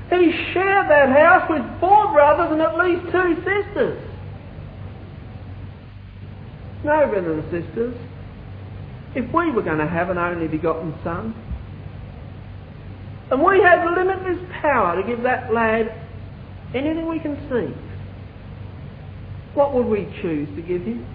[0.09, 4.09] He shared that house with four brothers and at least two sisters.
[6.83, 7.95] No, brothers and sisters,
[9.15, 11.35] if we were going to have an only begotten son,
[13.31, 15.87] and we had limitless power to give that lad
[16.75, 17.73] anything we can see,
[19.53, 21.05] what would we choose to give him?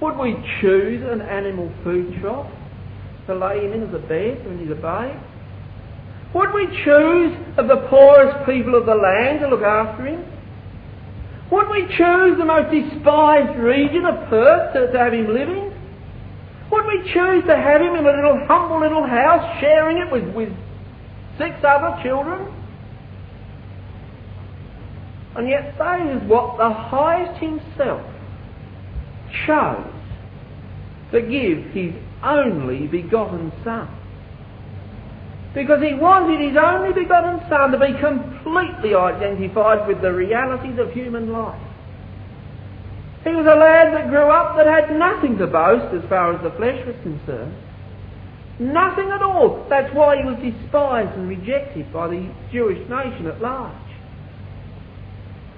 [0.00, 2.50] Would we choose an animal food trough
[3.26, 5.20] to lay him in as a bed when he's a babe?
[6.34, 10.24] Would we choose of the poorest people of the land to look after him?
[11.50, 15.67] Would we choose the most despised region of Perth to, to have him living?
[16.88, 20.48] We choose to have him in a little humble little house, sharing it with, with
[21.36, 22.50] six other children?
[25.36, 28.00] And yet that is what the highest himself
[29.46, 29.92] chose
[31.12, 31.92] to give his
[32.24, 33.86] only begotten Son.
[35.54, 40.90] Because he wanted his only begotten Son to be completely identified with the realities of
[40.92, 41.67] human life.
[43.24, 46.42] He was a lad that grew up that had nothing to boast as far as
[46.42, 47.54] the flesh was concerned.
[48.58, 49.66] Nothing at all.
[49.68, 53.74] That's why he was despised and rejected by the Jewish nation at large.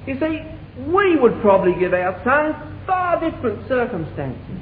[0.07, 0.43] You see,
[0.91, 4.61] we would probably give our sons far different circumstances.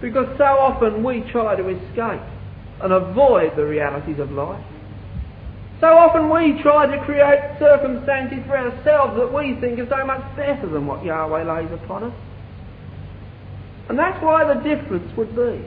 [0.00, 2.22] Because so often we try to escape
[2.82, 4.64] and avoid the realities of life.
[5.80, 10.20] So often we try to create circumstances for ourselves that we think are so much
[10.36, 12.14] better than what Yahweh lays upon us.
[13.88, 15.64] And that's why the difference would be.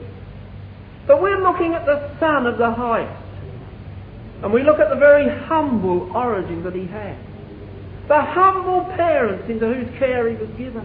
[1.06, 3.20] But we're looking at the Son of the Highest.
[4.42, 7.18] And we look at the very humble origin that he had
[8.08, 10.84] the humble parents into whose care he was given,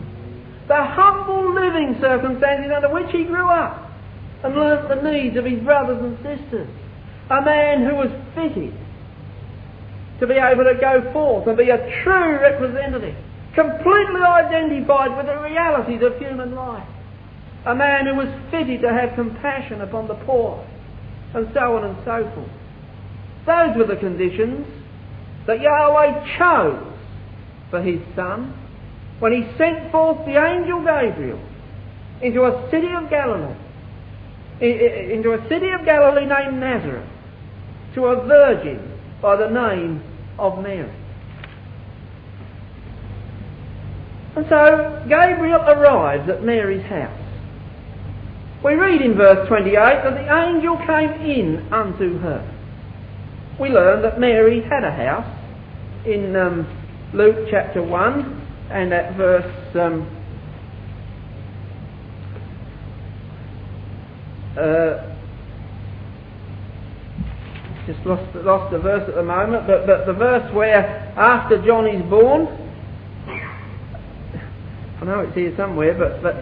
[0.67, 3.91] the humble living circumstances under which he grew up
[4.43, 6.69] and learnt the needs of his brothers and sisters,
[7.29, 8.73] a man who was fitted
[10.19, 13.15] to be able to go forth and be a true representative,
[13.55, 16.87] completely identified with the realities of human life,
[17.65, 20.65] a man who was fitted to have compassion upon the poor,
[21.33, 22.49] and so on and so forth.
[23.45, 24.67] Those were the conditions
[25.47, 26.93] that Yahweh chose
[27.69, 28.53] for his son
[29.19, 31.39] when he sent forth the angel Gabriel
[32.21, 33.55] into a city of Galilee,
[34.61, 37.07] into a city of Galilee named Nazareth,
[37.95, 40.03] to a virgin by the name
[40.39, 40.95] of Mary.
[44.35, 47.19] And so Gabriel arrives at Mary's house.
[48.63, 52.55] We read in verse 28 that the angel came in unto her.
[53.59, 55.27] We learn that Mary had a house
[56.05, 60.07] in um, Luke chapter 1 and at verse um,
[64.57, 65.08] uh,
[67.89, 70.77] just lost, lost the verse at the moment, but, but the verse where
[71.17, 72.45] after John is born,
[75.01, 76.35] I know it's here somewhere, but, but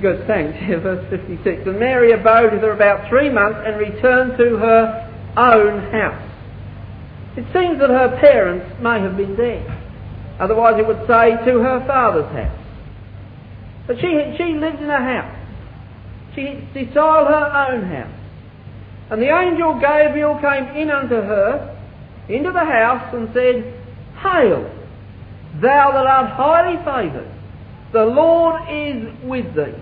[0.00, 1.66] good, thanks, yeah, verse 56.
[1.66, 6.22] And Mary abode with her about three months and returned to her own house.
[7.36, 9.66] It seems that her parents may have been there.
[10.38, 12.62] Otherwise it would say to her father's house.
[13.88, 15.34] But she, she lived in a house.
[16.36, 18.15] She styled her own house.
[19.10, 21.76] And the angel Gabriel came in unto her,
[22.28, 23.72] into the house, and said,
[24.20, 24.70] Hail,
[25.60, 27.30] thou that art highly favoured,
[27.92, 29.80] the Lord is with thee.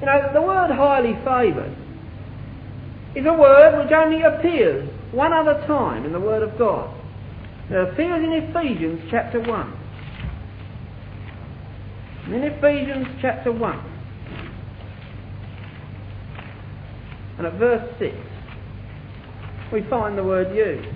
[0.00, 1.76] You know, the word highly favoured
[3.14, 6.94] is a word which only appears one other time in the Word of God.
[7.68, 9.76] It appears in Ephesians chapter 1.
[12.28, 13.89] In Ephesians chapter 1.
[17.40, 18.14] And at verse 6,
[19.72, 20.86] we find the word used.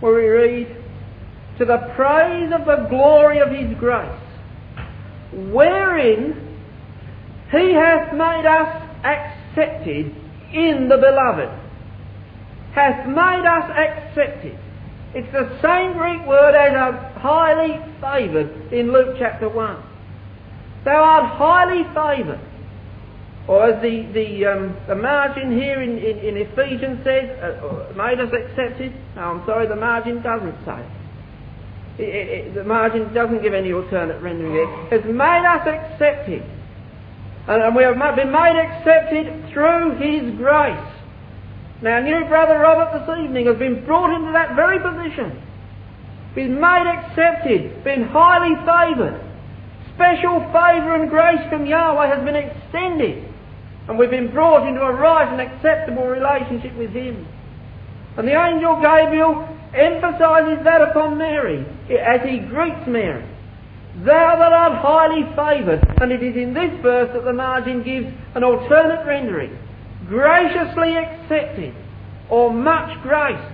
[0.00, 0.76] Where we read,
[1.58, 4.18] To the praise of the glory of his grace,
[5.52, 6.56] wherein
[7.50, 10.16] he hath made us accepted
[10.54, 11.50] in the beloved.
[12.72, 14.58] Hath made us accepted.
[15.14, 19.82] It's the same Greek word as a highly favoured in Luke chapter 1.
[20.86, 22.51] Thou art highly favoured.
[23.48, 28.20] Or as the, the, um, the margin here in, in, in Ephesians says, uh, made
[28.20, 28.94] us accepted.
[29.16, 30.78] No, I'm sorry, the margin doesn't say.
[31.98, 34.94] It, it, it, the margin doesn't give any alternate rendering there.
[34.94, 36.42] It's made us accepted.
[37.48, 40.88] And, and we have been made accepted through His grace.
[41.82, 45.42] Now, new brother Robert this evening has been brought into that very position.
[46.36, 49.20] Been made accepted, been highly favoured.
[49.96, 53.31] Special favour and grace from Yahweh has been extended.
[53.92, 57.28] And we've been brought into a right and acceptable relationship with Him.
[58.16, 61.60] And the angel Gabriel emphasises that upon Mary
[62.00, 63.22] as he greets Mary.
[63.96, 65.84] Thou that art highly favoured.
[66.00, 69.58] And it is in this verse that the margin gives an alternate rendering.
[70.08, 71.74] Graciously accepted
[72.30, 73.44] or much graced.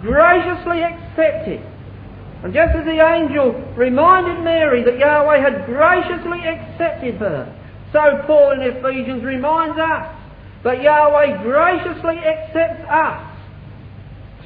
[0.00, 1.58] Graciously accepted.
[2.44, 7.52] And just as the angel reminded Mary that Yahweh had graciously accepted her,
[7.92, 10.14] so Paul in Ephesians reminds us
[10.64, 13.36] that Yahweh graciously accepts us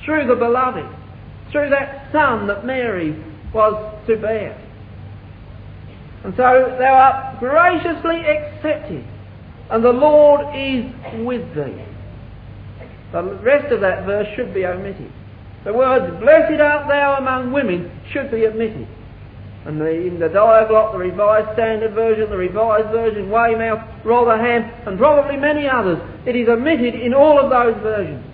[0.05, 0.87] through the beloved,
[1.50, 3.12] through that son that Mary
[3.55, 4.57] was to bear.
[6.24, 9.05] And so thou art graciously accepted,
[9.70, 10.85] and the Lord is
[11.24, 11.85] with thee.
[13.12, 15.11] The rest of that verse should be omitted.
[15.64, 18.87] The words, blessed art thou among women, should be omitted.
[19.66, 24.98] And the, in the Diaglott, the Revised Standard Version, the Revised Version, Weymouth, Rotherham, and
[24.98, 28.24] probably many others, it is omitted in all of those versions.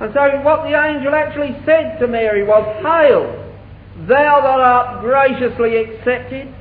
[0.00, 3.32] And so what the angel actually said to Mary was, Hail,
[4.06, 6.52] thou that art graciously accepted,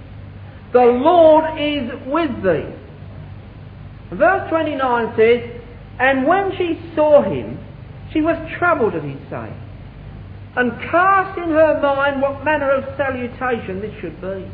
[0.71, 2.73] the Lord is with thee.
[4.09, 5.61] And verse 29 says,
[5.99, 7.59] And when she saw him,
[8.13, 9.62] she was troubled at his saying
[10.55, 14.45] and cast in her mind what manner of salutation this should be.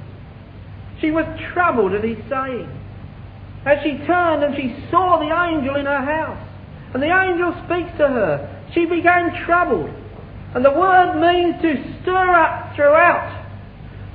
[1.02, 2.70] She was troubled at his saying.
[3.66, 6.48] As she turned and she saw the angel in her house,
[6.94, 9.90] and the angel speaks to her, she became troubled.
[10.56, 13.46] And the word means to stir up throughout,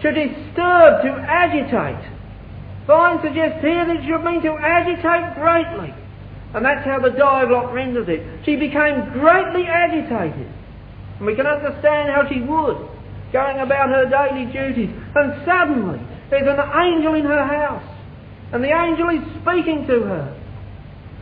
[0.03, 2.11] to disturb, to agitate.
[2.87, 5.94] Vine suggests here that it should mean to agitate greatly.
[6.55, 8.44] And that's how the Diaglott renders it.
[8.44, 10.49] She became greatly agitated.
[11.24, 12.76] And we can understand how she would,
[13.32, 14.90] going about her daily duties.
[15.16, 17.82] And suddenly, there's an angel in her house.
[18.52, 20.42] And the angel is speaking to her.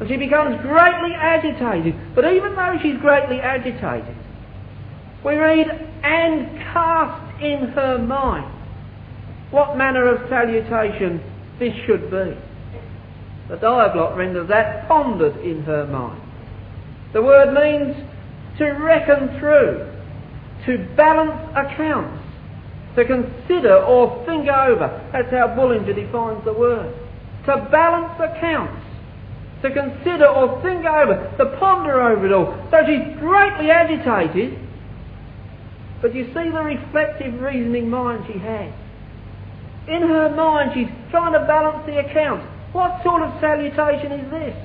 [0.01, 1.95] And she becomes greatly agitated.
[2.17, 4.17] But even though she's greatly agitated,
[5.25, 5.69] we read,
[6.03, 8.53] and cast in her mind
[9.53, 11.23] what manner of salutation
[11.61, 12.35] this should be.
[13.51, 16.21] The Diaglott renders that pondered in her mind.
[17.13, 17.95] The word means
[18.59, 19.92] to reckon through,
[20.67, 22.23] to balance accounts,
[22.97, 25.09] to consider or think over.
[25.13, 26.95] That's how Bullinger defines the word.
[27.47, 28.85] To balance accounts,
[29.63, 32.55] to consider or think over, to ponder over it all.
[32.71, 34.59] So she's greatly agitated,
[36.01, 38.73] but you see the reflective reasoning mind she has.
[39.89, 42.47] In her mind, she's trying to balance the accounts.
[42.73, 44.57] What sort of salutation is this?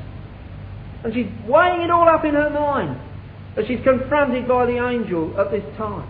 [1.04, 3.00] And she's weighing it all up in her mind
[3.58, 6.08] as she's confronted by the angel at this time.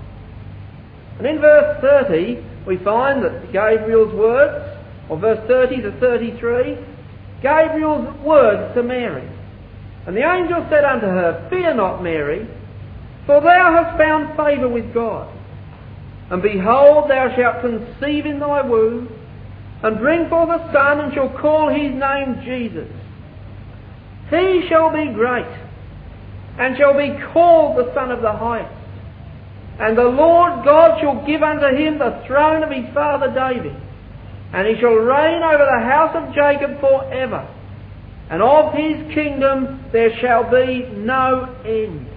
[1.18, 4.78] And in verse 30, we find that Gabriel's words,
[5.10, 6.78] or verse 30 to 33,
[7.41, 9.28] Gabriel's words to Mary.
[10.06, 12.48] And the angel said unto her, Fear not, Mary,
[13.26, 15.34] for thou hast found favour with God.
[16.30, 19.10] And behold, thou shalt conceive in thy womb,
[19.84, 22.89] and bring forth a son, and shall call his name Jesus.
[24.30, 25.48] He shall be great,
[26.58, 28.74] and shall be called the Son of the Highest.
[29.80, 33.76] And the Lord God shall give unto him the throne of his father David,
[34.53, 37.47] and he shall reign over the house of Jacob for ever,
[38.30, 42.08] and of his kingdom there shall be no end.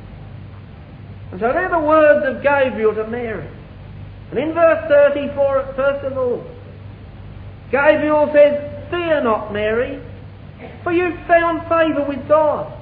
[1.32, 3.48] And so they're the words of Gabriel to Mary.
[4.30, 6.44] And in verse 34, first of all,
[7.70, 10.02] Gabriel says, Fear not, Mary,
[10.82, 12.79] for you've found favour with God.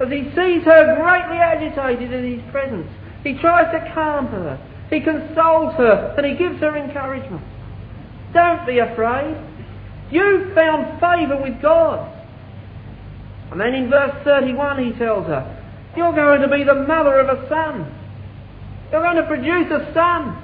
[0.00, 2.88] As he sees her greatly agitated in his presence,
[3.22, 7.44] he tries to calm her, he consoles her, and he gives her encouragement.
[8.32, 9.36] Don't be afraid.
[10.10, 12.16] You've found favour with God.
[13.50, 15.44] And then in verse 31 he tells her,
[15.96, 17.96] You're going to be the mother of a son.
[18.90, 20.36] You're going to produce a son.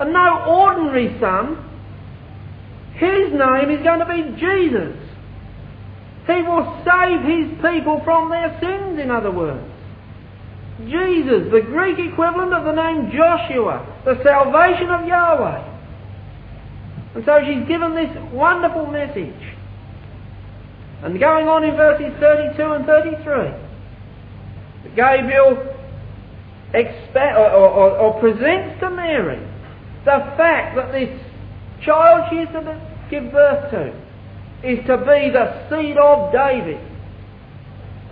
[0.00, 1.64] And no ordinary son.
[2.94, 5.07] His name is going to be Jesus.
[6.28, 9.64] He will save his people from their sins, in other words.
[10.84, 15.64] Jesus, the Greek equivalent of the name Joshua, the salvation of Yahweh.
[17.14, 19.56] And so she's given this wonderful message.
[21.02, 23.54] And going on in verses 32 and 33,
[24.94, 25.56] Gabriel
[26.74, 29.38] expa- or, or, or presents to Mary
[30.04, 31.08] the fact that this
[31.84, 34.07] child she is to give birth to
[34.64, 36.80] is to be the seed of David.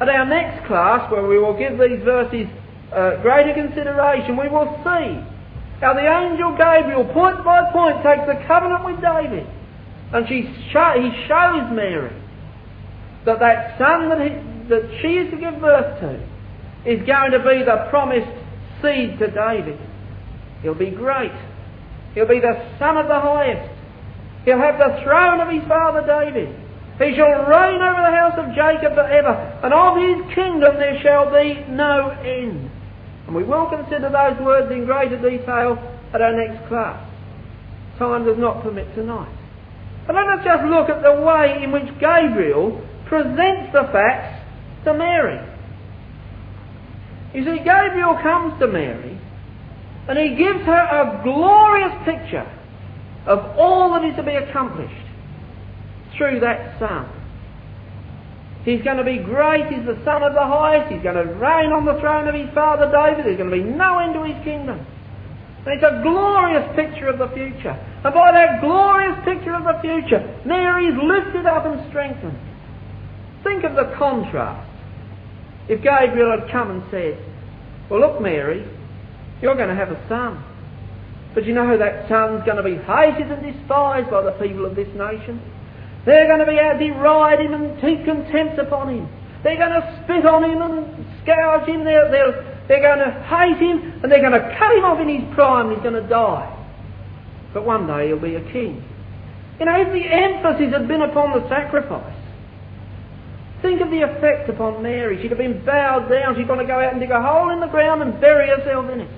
[0.01, 2.47] At our next class, where we will give these verses
[2.93, 5.19] uh, greater consideration, we will see
[5.81, 9.47] how the angel Gabriel, point by point, takes the covenant with David,
[10.13, 12.15] and she sh- he shows Mary
[13.25, 16.15] that that son that, he, that she is to give birth to
[16.87, 18.31] is going to be the promised
[18.81, 19.79] seed to David.
[20.63, 21.33] He'll be great.
[22.15, 23.76] He'll be the son of the highest.
[24.47, 26.55] He'll have the throne of his father David.
[27.03, 31.29] He shall reign over the house of Jacob forever, and of his kingdom there shall
[31.35, 32.71] be no end.
[33.27, 35.77] And we will consider those words in greater detail
[36.15, 37.03] at our next class.
[37.99, 39.35] Time does not permit tonight.
[40.07, 44.47] But let us just look at the way in which Gabriel presents the facts
[44.85, 45.43] to Mary.
[47.35, 49.19] You see, Gabriel comes to Mary
[50.09, 52.47] and he gives her a glorious picture
[53.27, 55.07] of all that is to be accomplished
[56.17, 57.11] through that Son.
[58.65, 61.71] He's going to be great, he's the Son of the highest, he's going to reign
[61.71, 64.43] on the throne of his father David, there's going to be no end to his
[64.43, 64.85] kingdom.
[65.67, 67.75] And it's a glorious picture of the future.
[67.75, 72.39] And by that glorious picture of the future, Mary is lifted up and strengthened.
[73.43, 74.71] Think of the contrast.
[75.69, 77.19] If Gabriel had come and said,
[77.91, 78.65] Well, look, Mary,
[79.43, 80.43] you're going to have a son.
[81.37, 84.75] But you know that son's going to be hated and despised by the people of
[84.75, 85.37] this nation.
[86.09, 89.05] They're going to be uh, out deride him and heap contempt upon him.
[89.45, 91.85] They're going to spit on him and scourge him.
[91.85, 95.13] They're, they're, they're going to hate him and they're going to cut him off in
[95.13, 96.49] his prime he's going to die.
[97.53, 98.83] But one day he'll be a king.
[99.61, 102.17] You know, if the emphasis had been upon the sacrifice,
[103.63, 105.21] Think of the effect upon Mary.
[105.21, 106.37] She'd have been bowed down.
[106.37, 109.01] She'd to go out and dig a hole in the ground and bury herself in
[109.01, 109.11] it.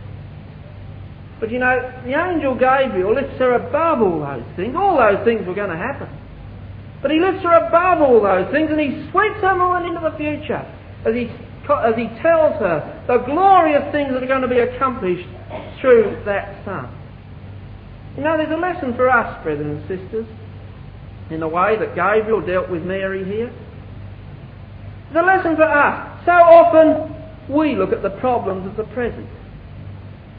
[1.41, 4.75] But you know, the angel Gabriel lifts her above all those things.
[4.77, 6.09] All those things were going to happen.
[7.01, 10.17] But he lifts her above all those things and he sweeps her mind into the
[10.19, 10.67] future
[11.07, 11.31] as he,
[11.71, 15.29] as he tells her the glorious things that are going to be accomplished
[15.81, 16.91] through that Son.
[18.17, 20.27] You know, there's a lesson for us, brothers and sisters,
[21.31, 23.55] in the way that Gabriel dealt with Mary here.
[25.15, 26.25] The lesson for us.
[26.27, 27.15] So often
[27.49, 29.29] we look at the problems of the present.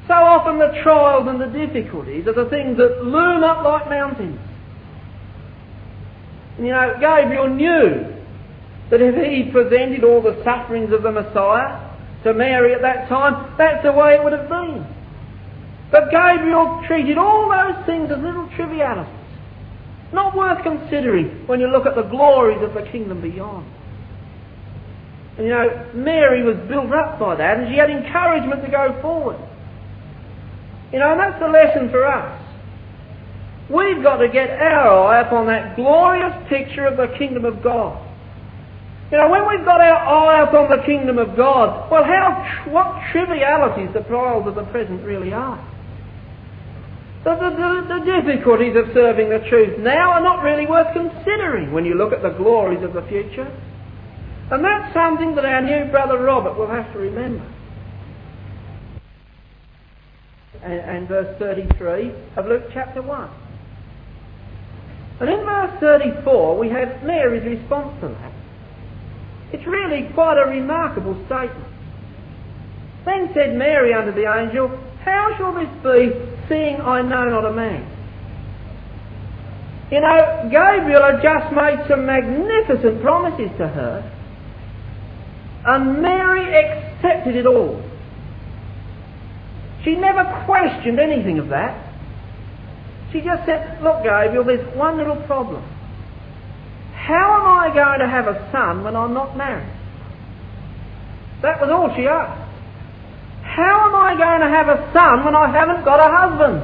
[0.10, 4.40] So often the trials and the difficulties are the things that loom up like mountains.
[6.58, 8.10] And you know, Gabriel knew
[8.90, 11.94] that if he presented all the sufferings of the Messiah
[12.24, 14.84] to Mary at that time, that's the way it would have been.
[15.92, 19.14] But Gabriel treated all those things as little trivialities.
[20.12, 23.72] Not worth considering when you look at the glories of the kingdom beyond.
[25.38, 29.00] And you know, Mary was built up by that and she had encouragement to go
[29.04, 29.38] forward.
[30.92, 32.40] You know, and that's the lesson for us.
[33.70, 38.06] We've got to get our eye upon that glorious picture of the kingdom of God.
[39.12, 43.02] You know, when we've got our eye upon the kingdom of God, well, how what
[43.12, 45.58] trivialities the trials of the present really are.
[47.24, 51.84] The, the, the, difficulties of serving the truth now are not really worth considering when
[51.84, 53.52] you look at the glories of the future.
[54.52, 57.46] And that's something that our new brother Robert will have to remember.
[60.64, 63.30] And, and verse 33 of Luke chapter 1.
[65.22, 68.34] And in verse 34 we have Mary's response to that.
[69.52, 71.66] It's really quite a remarkable statement.
[73.06, 74.70] Then said Mary unto the angel,
[75.04, 76.14] How shall this be,
[76.48, 77.96] seeing I know not a man?
[79.92, 84.14] You know, Gabriel had just made some magnificent promises to her,
[85.66, 87.82] and Mary accepted it all.
[89.90, 91.74] She never questioned anything of that.
[93.12, 95.64] She just said, Look, Gabriel, there's one little problem.
[96.94, 99.74] How am I going to have a son when I'm not married?
[101.42, 102.38] That was all she asked.
[103.42, 106.62] How am I going to have a son when I haven't got a husband?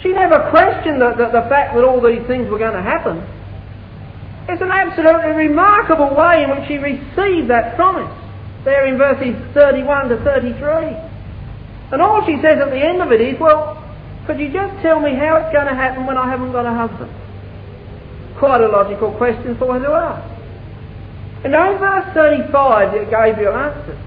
[0.00, 3.20] She never questioned the, the, the fact that all these things were going to happen.
[4.48, 8.08] It's an absolutely remarkable way in which she received that promise.
[8.64, 11.13] There in verses 31 to 33.
[11.92, 13.80] And all she says at the end of it is, well,
[14.26, 16.72] could you just tell me how it's going to happen when I haven't got a
[16.72, 17.12] husband?
[18.38, 20.34] Quite a logical question for her to ask.
[21.44, 23.98] And in verse 35, Gabriel answered.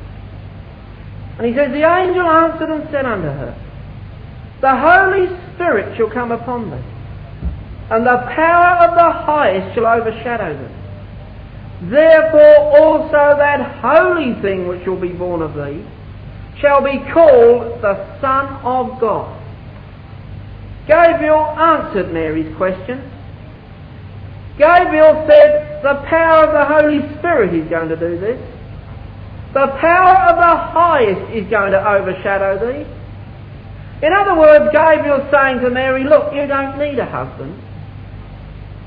[1.38, 3.54] And he says, The angel answered and said unto her,
[4.62, 6.84] The Holy Spirit shall come upon thee,
[7.92, 11.90] and the power of the highest shall overshadow thee.
[11.92, 15.86] Therefore also that holy thing which shall be born of thee
[16.62, 19.34] shall be called the Son of God.
[20.88, 23.12] Gabriel answered Mary's question.
[24.58, 28.40] Gabriel said, The power of the Holy Spirit is going to do this.
[29.54, 32.86] The power of the highest is going to overshadow thee.
[34.06, 37.62] In other words, Gabriel's saying to Mary, Look, you don't need a husband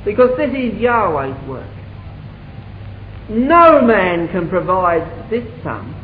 [0.05, 1.69] because this is Yahweh's work.
[3.29, 5.95] No man can provide this son.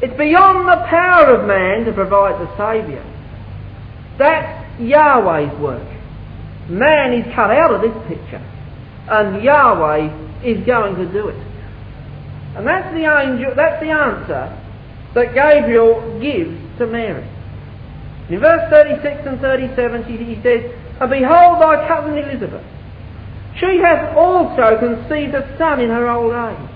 [0.00, 3.02] It's beyond the power of man to provide the Saviour.
[4.18, 5.86] That's Yahweh's work.
[6.68, 8.44] Man is cut out of this picture,
[9.08, 11.48] and Yahweh is going to do it.
[12.56, 14.54] And that's the angel, that's the answer
[15.14, 17.26] that Gabriel gives to Mary.
[18.28, 20.70] In verse 36 and 37, he says,
[21.00, 22.64] And behold thy cousin Elizabeth.
[23.58, 26.67] She hath also conceived a son in her old age.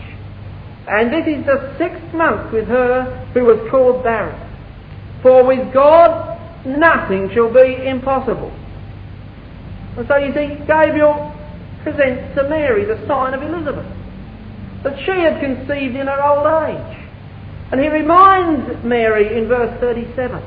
[0.89, 3.05] And this is the sixth month with her
[3.35, 4.39] who was called barren.
[5.23, 8.51] For with God nothing shall be impossible.
[9.97, 11.35] And so you see, Gabriel
[11.83, 13.87] presents to Mary the sign of Elizabeth
[14.83, 16.99] that she had conceived in her old age.
[17.71, 20.43] And he reminds Mary in verse 37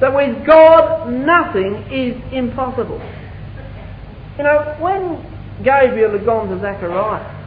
[0.00, 2.98] that with God nothing is impossible.
[4.38, 5.22] You know, when
[5.62, 7.39] Gabriel had gone to Zechariah,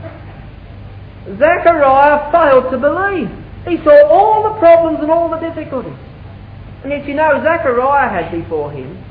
[1.25, 3.29] Zechariah failed to believe.
[3.67, 5.97] He saw all the problems and all the difficulties.
[6.83, 9.01] And yet you know, Zechariah had before him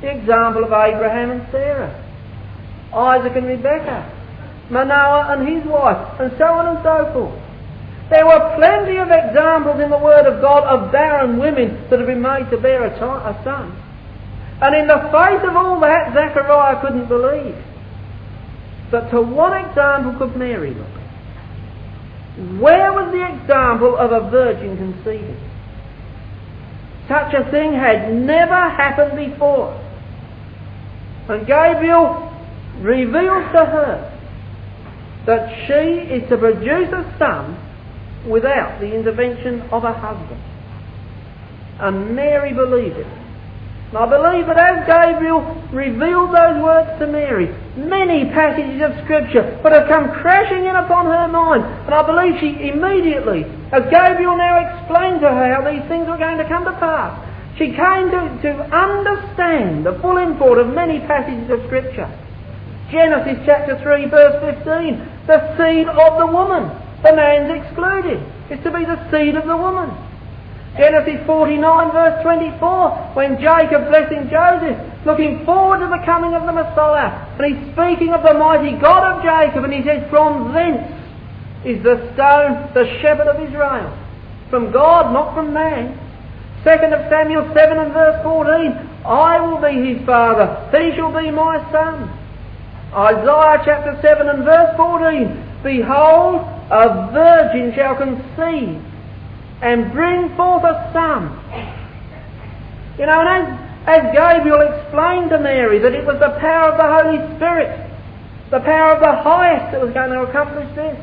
[0.00, 1.94] the example of Abraham and Sarah,
[2.92, 4.10] Isaac and Rebekah,
[4.70, 7.40] Manoah and his wife, and so on and so forth.
[8.10, 12.06] There were plenty of examples in the Word of God of barren women that have
[12.06, 13.80] been made to bear a, a son.
[14.60, 17.56] And in the face of all that, Zechariah couldn't believe.
[18.90, 20.93] But to what example could Mary look?
[22.36, 25.38] Where was the example of a virgin conceiving?
[27.06, 29.80] Such a thing had never happened before.
[31.28, 32.32] And Gabriel
[32.80, 34.10] reveals to her
[35.26, 37.56] that she is to produce a son
[38.28, 40.42] without the intervention of a husband.
[41.78, 43.06] And Mary believed it.
[43.96, 47.46] I believe that as Gabriel revealed those words to Mary,
[47.78, 51.62] many passages of Scripture would have come crashing in upon her mind.
[51.86, 56.18] And I believe she immediately, as Gabriel now explained to her how these things were
[56.18, 57.14] going to come to pass,
[57.54, 62.10] she came to, to understand the full import of many passages of Scripture.
[62.90, 66.66] Genesis chapter 3 verse 15, the seed of the woman.
[67.06, 68.18] The man's excluded.
[68.50, 69.90] It's to be the seed of the woman.
[70.76, 74.74] Genesis 49 verse 24, when Jacob blessing Joseph,
[75.06, 79.14] looking forward to the coming of the Messiah, and he's speaking of the mighty God
[79.14, 80.82] of Jacob, and he says, From thence
[81.64, 83.86] is the stone the shepherd of Israel.
[84.50, 85.94] From God, not from man.
[86.64, 91.30] Second of Samuel 7 and verse 14, I will be his father, he shall be
[91.30, 92.10] my son.
[92.92, 98.82] Isaiah chapter 7 and verse 14, Behold, a virgin shall conceive
[99.62, 101.30] and bring forth a son,
[102.98, 103.46] You know, and as,
[103.86, 107.90] as Gabriel explained to Mary that it was the power of the Holy Spirit,
[108.50, 110.98] the power of the highest that was going to accomplish this,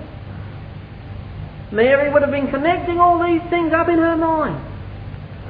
[1.71, 4.59] Mary would have been connecting all these things up in her mind.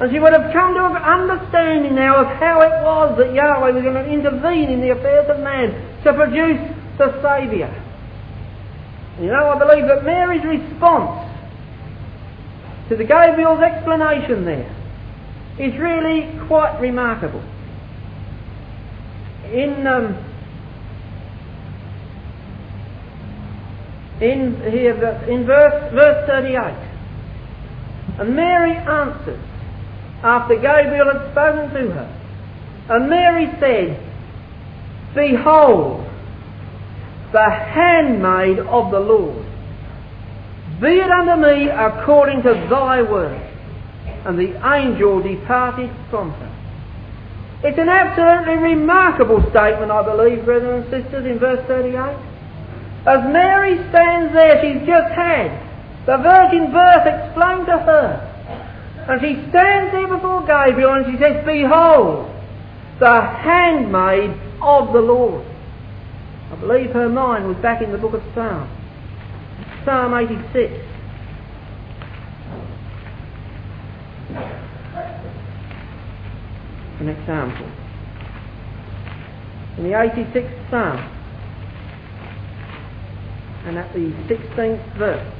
[0.00, 3.70] And she would have come to an understanding now of how it was that Yahweh
[3.70, 5.70] was going to intervene in the affairs of man
[6.02, 6.58] to produce
[6.98, 7.70] the Saviour.
[9.20, 11.31] You know, I believe that Mary's response
[12.88, 14.74] to the Gabriel's explanation there
[15.58, 17.42] is really quite remarkable.
[19.52, 20.16] In um,
[24.20, 24.94] in here
[25.28, 26.56] in verse verse 38,
[28.18, 29.40] and Mary answered
[30.22, 32.22] after Gabriel had spoken to her,
[32.88, 34.00] and Mary said,
[35.14, 36.06] "Behold,
[37.32, 39.44] the handmaid of the Lord.
[40.82, 43.40] Be it unto me according to thy word.
[44.26, 46.52] And the angel departed from her.
[47.62, 51.94] It's an absolutely remarkable statement, I believe, brothers and sisters, in verse 38.
[53.06, 55.62] As Mary stands there, she's just had
[56.06, 58.28] the virgin birth explained to her.
[59.08, 62.28] And she stands there before Gabriel and she says, Behold,
[62.98, 64.30] the handmaid
[64.60, 65.46] of the Lord.
[66.50, 68.81] I believe her mind was back in the book of Psalms.
[69.84, 70.72] Psalm 86.
[77.00, 77.66] An example.
[79.78, 80.98] In the 86th Psalm,
[83.66, 85.34] and at the 16th verse,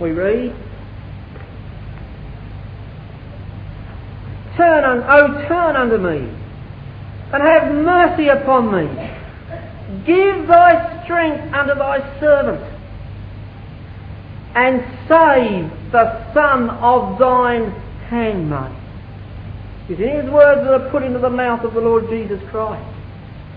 [0.00, 0.52] we read,
[4.56, 6.28] Turn un, oh turn unto me,
[7.32, 8.88] and have mercy upon me,
[10.06, 12.75] Give thy strength unto thy servant,
[14.56, 17.70] and save the son of thine
[18.08, 18.72] handmaid.
[19.88, 22.82] You see, these words that are put into the mouth of the Lord Jesus Christ.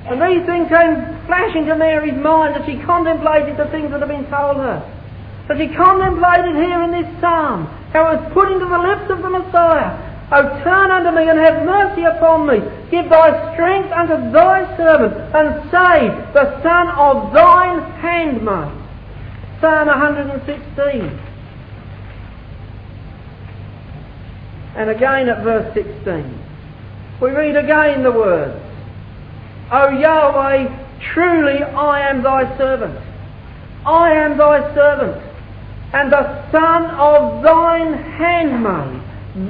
[0.06, 0.94] And these things came
[1.26, 4.84] flashing to Mary's mind as she contemplated the things that had been told her.
[5.50, 9.24] As she contemplated here in this psalm how it was put into the lips of
[9.24, 12.62] the Messiah O turn unto me and have mercy upon me.
[12.92, 18.79] Give thy strength unto thy servant and save the son of thine handmaid.
[19.62, 21.20] Psalm 116.
[24.76, 26.46] And again at verse 16.
[27.22, 28.58] We read again the words.
[29.72, 32.98] O Yahweh, truly I am thy servant.
[33.86, 35.24] I am thy servant,
[35.94, 39.02] and the son of thine handmaid.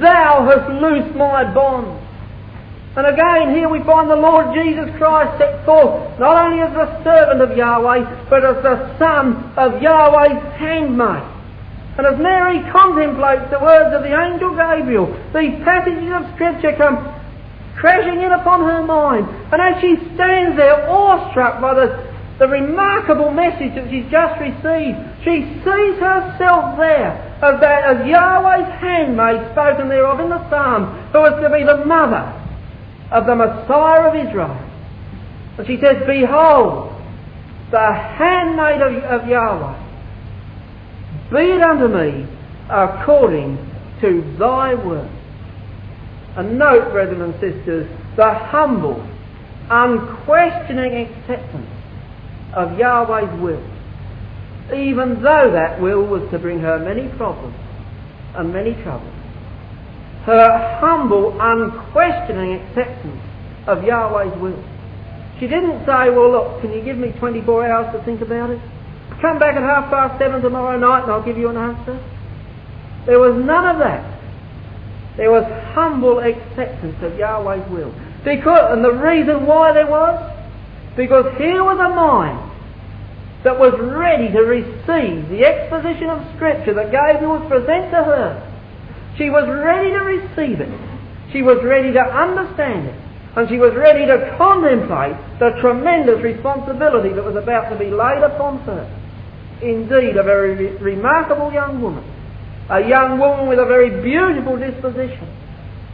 [0.01, 1.98] Thou hast loosed my bonds.
[2.95, 7.03] And again, here we find the Lord Jesus Christ set forth not only as the
[7.03, 11.23] servant of Yahweh, but as the son of Yahweh's handmaid.
[11.97, 16.97] And as Mary contemplates the words of the angel Gabriel, these passages of Scripture come
[17.77, 19.27] crashing in upon her mind.
[19.53, 22.09] And as she stands there awestruck by the
[22.39, 24.95] the remarkable message that she's just received.
[25.27, 27.11] She sees herself there
[27.43, 31.83] as, that, as Yahweh's handmaid spoken thereof in the psalm, who was to be the
[31.83, 32.38] mother
[33.11, 34.57] of the Messiah of Israel.
[35.57, 36.93] And she says, Behold,
[37.71, 39.85] the handmaid of, of Yahweh,
[41.31, 42.27] be it unto me
[42.69, 43.57] according
[44.01, 45.09] to thy word.
[46.35, 49.05] And note, brethren and sisters, the humble,
[49.69, 51.69] unquestioning acceptance
[52.53, 53.63] of Yahweh's will,
[54.73, 57.55] even though that will was to bring her many problems
[58.35, 59.18] and many troubles.
[60.29, 63.17] Her humble, unquestioning acceptance
[63.65, 64.63] of Yahweh's will.
[65.39, 68.61] She didn't say, well look, can you give me 24 hours to think about it?
[69.21, 71.97] Come back at half past seven tomorrow night and I'll give you an answer.
[73.07, 74.05] There was none of that.
[75.17, 77.91] There was humble acceptance of Yahweh's will.
[78.23, 80.13] Because, and the reason why there was,
[80.95, 82.51] because here was a mind
[83.43, 88.48] that was ready to receive the exposition of Scripture that Gabriel was present to her.
[89.19, 90.71] She was ready to receive it.
[91.33, 92.95] She was ready to understand it.
[93.35, 98.23] And she was ready to contemplate the tremendous responsibility that was about to be laid
[98.23, 98.87] upon her.
[99.61, 102.03] Indeed, a very re- remarkable young woman.
[102.69, 105.27] A young woman with a very beautiful disposition.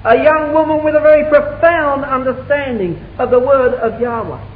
[0.05, 4.53] A young woman with a very profound understanding of the Word of Yahweh.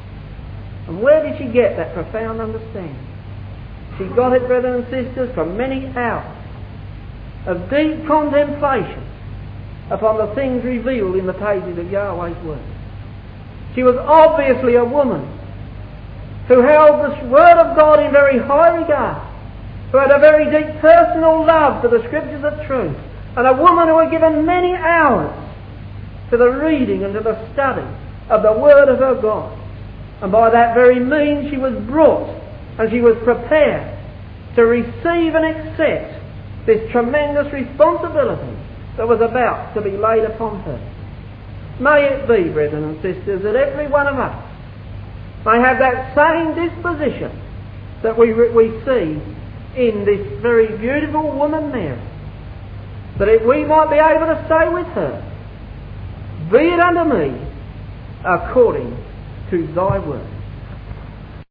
[0.87, 3.01] And where did she get that profound understanding?
[3.97, 6.38] She got it, brothers and sisters, from many hours
[7.49, 9.03] of deep contemplation
[9.89, 12.61] upon the things revealed in the pages of Yahweh's Word.
[13.73, 15.25] She was obviously a woman
[16.47, 19.25] who held the Word of God in very high regard,
[19.91, 22.97] who had a very deep personal love for the Scriptures of truth,
[23.35, 25.33] and a woman who had given many hours
[26.29, 27.87] to the reading and to the study
[28.29, 29.57] of the Word of her God.
[30.21, 32.29] And by that very means she was brought
[32.77, 33.97] and she was prepared
[34.55, 36.18] to receive and accept
[36.65, 38.57] this tremendous responsibility
[38.97, 40.77] that was about to be laid upon her.
[41.79, 44.35] May it be, brethren and sisters, that every one of us
[45.45, 47.31] may have that same disposition
[48.03, 49.21] that we, we see
[49.75, 51.99] in this very beautiful woman Mary.
[53.17, 55.29] That if we might be able to say with her,
[56.51, 57.47] Be it unto me
[58.25, 58.97] according
[59.51, 60.38] to thy word.